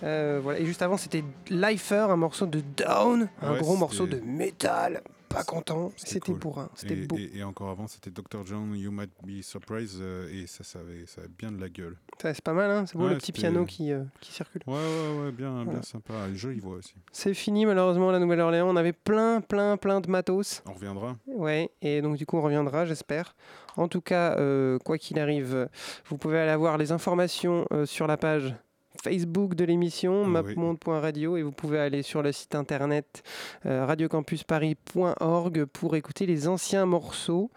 Euh, 0.04 0.40
voilà. 0.44 0.60
Et 0.60 0.66
juste 0.66 0.82
avant, 0.82 0.98
c'était 0.98 1.24
Lifer, 1.50 2.08
un 2.12 2.18
morceau 2.18 2.46
de 2.46 2.62
Down, 2.76 3.30
un 3.42 3.54
Ouais, 3.54 3.60
gros 3.60 3.78
morceau 3.78 4.06
de 4.08 4.20
métal. 4.26 5.02
Pas 5.30 5.44
content, 5.44 5.92
c'était 5.96 6.20
cool. 6.32 6.40
bourrin, 6.40 6.70
c'était 6.74 6.96
Et, 6.96 7.06
beau. 7.06 7.16
et- 7.18 7.30
et 7.38 7.44
encore 7.44 7.70
avant, 7.70 7.88
c'était 7.88 8.10
Dr. 8.10 8.44
John, 8.46 8.76
You 8.76 8.92
Might 8.92 9.12
Be 9.24 9.42
Surprised, 9.44 10.02
euh, 10.02 10.28
et 10.34 10.48
ça, 10.48 10.64
ça, 10.64 10.80
avait, 10.80 11.06
ça 11.06 11.22
avait 11.22 11.30
bien 11.38 11.52
de 11.52 11.62
la 11.62 11.70
gueule. 11.70 11.96
C'est 12.20 12.42
pas 12.42 12.54
mal, 12.54 12.72
hein 12.72 12.86
c'est 12.88 12.98
beau 12.98 13.04
Ouais, 13.06 13.12
le 13.12 13.18
petit 13.18 13.28
c'était- 13.28 13.40
piano 13.42 13.64
qui, 13.66 13.92
euh, 13.92 14.04
qui 14.22 14.32
circule. 14.32 14.62
Ouais, 14.66 14.74
ouais, 14.74 15.24
ouais, 15.26 15.32
bien, 15.32 15.52
Voilà. 15.52 15.72
bien 15.72 15.82
sympa. 15.84 16.14
Et 16.32 16.36
Jolie 16.36 16.60
voix 16.60 16.78
aussi. 16.78 16.96
C'est 17.12 17.34
fini 17.36 17.66
malheureusement 17.68 18.12
la 18.12 18.18
Nouvelle-Orléans. 18.20 18.68
On 18.68 18.76
avait 18.76 18.92
plein, 18.94 19.40
plein, 19.42 19.78
plein 19.78 20.02
de 20.02 20.10
matos. 20.10 20.64
On 20.68 20.74
reviendra. 20.74 21.16
Ouais, 21.28 21.70
et 21.84 22.02
donc 22.02 22.18
du 22.18 22.26
coup 22.26 22.38
on 22.38 22.42
reviendra, 22.42 22.86
j'espère. 22.86 23.36
En 23.78 23.88
tout 23.88 24.02
cas, 24.02 24.36
euh, 24.40 24.80
quoi 24.80 24.98
qu'il 24.98 25.20
arrive, 25.20 25.70
vous 26.08 26.18
pouvez 26.18 26.40
aller 26.40 26.56
voir 26.58 26.78
les 26.80 26.92
informations 26.92 27.68
sur 27.86 28.08
la 28.08 28.18
page 28.18 28.56
Facebook 29.04 29.56
de 29.56 29.64
l'émission, 29.66 30.24
Oui. 30.24 30.30
mapmonde.radio, 30.30 31.38
et 31.38 31.44
vous 31.44 31.52
pouvez 31.52 31.80
aller 31.80 32.02
sur 32.04 32.22
le 32.22 32.32
site 32.32 32.56
internet 32.56 33.24
euh, 33.66 33.86
radiocampusparis.org 33.86 35.66
pour 35.66 35.96
écouter 35.96 36.26
les 36.26 36.48
anciens 36.48 36.86
morceaux. 36.86 37.50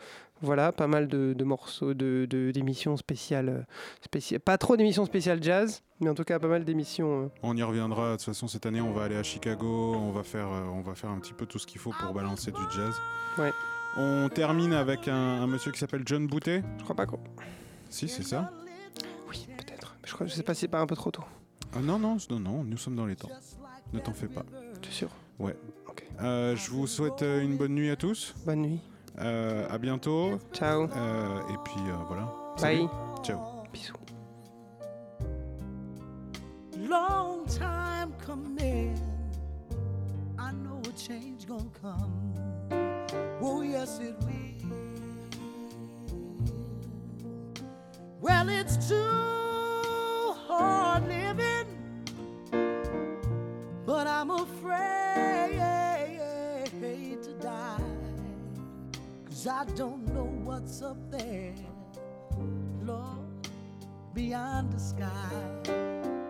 Voilà, 0.45 0.72
pas 0.72 0.88
mal 0.88 1.07
de, 1.07 1.34
de 1.34 1.45
morceaux 1.45 1.95
de- 1.95 2.26
de- 2.28 2.51
d'émissions 2.51 2.97
spéciales, 2.97 3.49
euh, 3.49 3.62
spéciales. 4.05 4.40
Pas 4.40 4.59
trop 4.59 4.76
d'émissions 4.76 5.05
spéciales 5.05 5.40
jazz, 5.40 5.82
mais 6.01 6.11
en 6.11 6.14
tout 6.14 6.24
cas 6.24 6.40
pas 6.40 6.49
mal 6.49 6.64
d'émissions. 6.64 7.24
euh, 7.24 7.28
On 7.45 7.57
y 7.57 7.62
reviendra. 7.62 8.12
De 8.12 8.16
toute 8.16 8.24
façon, 8.24 8.49
cette 8.49 8.66
année, 8.66 8.80
on 8.80 8.93
va 8.93 9.05
aller 9.05 9.14
à 9.16 9.22
Chicago. 9.22 9.95
On 9.97 10.11
va 10.11 10.24
faire, 10.24 10.49
euh, 10.49 10.62
on 10.74 10.80
va 10.80 10.97
faire 10.97 11.11
un 11.11 11.20
petit 11.20 11.32
peu 11.32 11.47
tout 11.47 11.61
ce 11.61 11.66
qu'il 11.66 11.80
faut 11.80 11.93
pour 12.01 12.12
balancer 12.12 12.51
du 12.51 12.61
jazz. 12.74 12.95
Ouais. 13.38 13.53
On 13.97 14.28
termine 14.34 14.72
avec 14.72 15.07
un, 15.07 15.14
un 15.14 15.47
monsieur 15.47 15.70
qui 15.70 15.78
s'appelle 15.78 16.03
John 16.07 16.26
Boutet. 16.26 16.64
Je 16.78 16.82
crois 16.82 16.97
pas 16.97 17.07
qu'on. 17.07 17.20
Si, 17.88 18.09
c'est 18.09 18.24
ça. 18.24 18.51
Je, 20.05 20.12
crois, 20.14 20.26
je 20.26 20.32
sais 20.32 20.42
pas 20.42 20.55
si 20.55 20.61
c'est 20.61 20.68
pas 20.68 20.80
un 20.80 20.86
peu 20.86 20.96
trop 20.96 21.11
tôt. 21.11 21.24
Ah 21.74 21.80
non, 21.80 21.98
non, 21.98 22.16
non, 22.30 22.40
non, 22.40 22.64
nous 22.64 22.76
sommes 22.76 22.96
dans 22.96 23.07
les 23.07 23.16
temps. 23.16 23.30
Ne 23.92 23.98
t'en 24.00 24.12
fais 24.12 24.28
pas. 24.28 24.44
Tu 24.80 24.88
es 24.88 24.92
sûr? 24.92 25.11
Ouais. 25.38 25.57
Euh, 26.20 26.55
je 26.57 26.70
vous 26.70 26.86
souhaite 26.86 27.22
euh, 27.22 27.42
une 27.42 27.57
bonne 27.57 27.74
nuit 27.74 27.90
à 27.90 27.96
tous. 27.96 28.34
Bonne 28.44 28.62
nuit. 28.62 28.80
Euh, 29.18 29.66
à 29.70 29.78
bientôt. 29.78 30.38
Ciao. 30.53 30.84
Euh, 30.84 31.40
et 31.48 31.57
puis 31.64 31.80
euh, 31.88 31.96
voilà. 32.07 32.32
Bye. 32.61 32.76
Salut. 32.76 32.88
Ciao. 33.22 33.38
Bisous. 33.72 33.94
long 36.88 37.44
time 37.46 38.12
coming. 38.26 38.98
I 40.38 40.53
know 40.53 40.80
a 40.84 40.92
change 40.98 41.46
gonna 41.46 41.64
come. 41.80 42.34
Oh 43.40 43.62
yes, 43.62 43.98
it 44.00 44.14
will. 44.20 44.42
Well, 48.20 48.48
it's 48.48 48.88
too 48.88 49.32
I'm 54.23 54.31
afraid 54.31 55.59
to 57.25 57.33
die. 57.41 57.83
Cause 59.25 59.49
I 59.49 59.64
don't 59.75 60.07
know 60.14 60.31
what's 60.45 60.81
up 60.81 60.97
there, 61.11 61.53
Lord, 62.85 63.49
beyond 64.14 64.73
the 64.75 64.79
sky. 64.79 65.09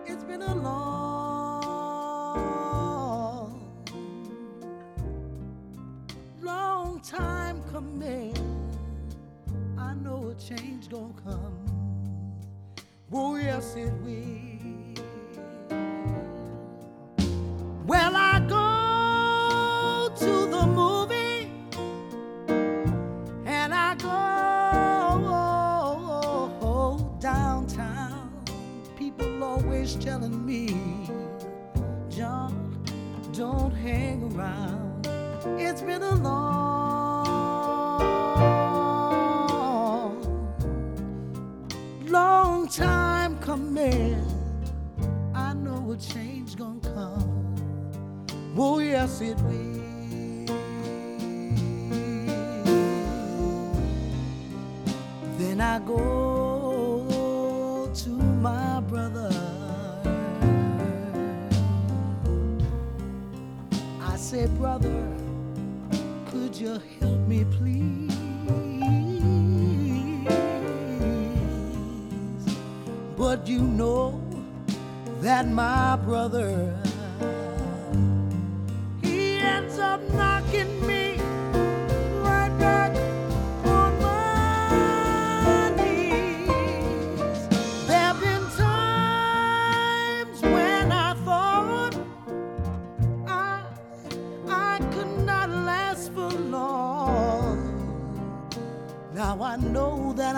It's 0.07 0.25
been 0.25 0.41
a 0.41 0.55
long, 0.55 1.13
long 6.41 6.99
time 7.01 7.63
coming. 7.71 8.35
I 9.77 9.93
know 9.93 10.31
a 10.31 10.35
change 10.41 10.89
gonna 10.89 11.13
come. 11.23 11.59
Oh, 13.13 13.37
yes, 13.37 13.77
it 13.77 13.93
will. 14.03 14.52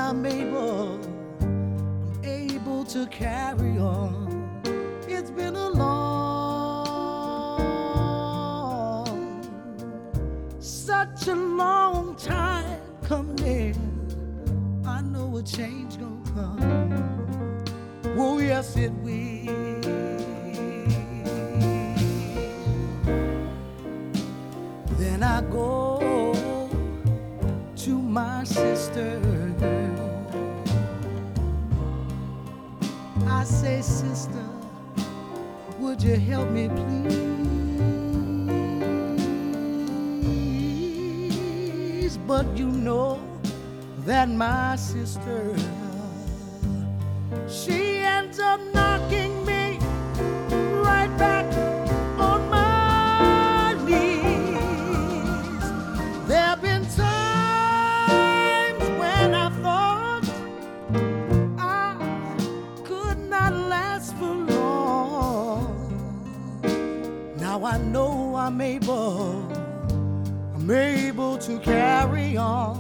I'm 0.07 0.27
able, 0.27 1.01
I'm 1.41 2.21
able 2.23 2.85
to 2.85 3.07
carry 3.07 3.79
on. 3.79 4.24
That 44.05 44.29
my 44.29 44.77
sister, 44.77 45.57
she 47.49 47.99
ends 47.99 48.39
up 48.39 48.61
knocking 48.75 49.47
me 49.47 49.79
right 50.83 51.11
back 51.17 51.47
on 52.19 52.51
my 52.51 53.75
knees. 53.87 54.59
There've 56.29 56.61
been 56.61 56.85
times 56.95 58.83
when 59.01 59.35
I 59.35 59.49
thought 59.63 60.29
I 61.59 61.97
could 62.85 63.19
not 63.31 63.55
last 63.55 64.15
for 64.17 64.35
long. 64.35 65.75
Now 67.39 67.65
I 67.65 67.79
know 67.79 68.37
I'm 68.37 68.61
able, 68.61 69.51
I'm 70.55 70.71
able 70.71 71.39
to 71.39 71.59
carry 71.61 72.37
on. 72.37 72.74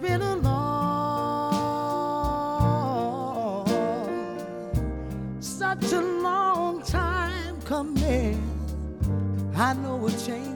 Been 0.00 0.22
a 0.22 0.36
long, 0.36 1.66
such 5.40 5.92
a 5.92 6.00
long 6.00 6.82
time 6.82 7.60
coming. 7.66 8.42
I 9.54 9.74
know 9.74 10.06
a 10.06 10.10
change 10.12 10.49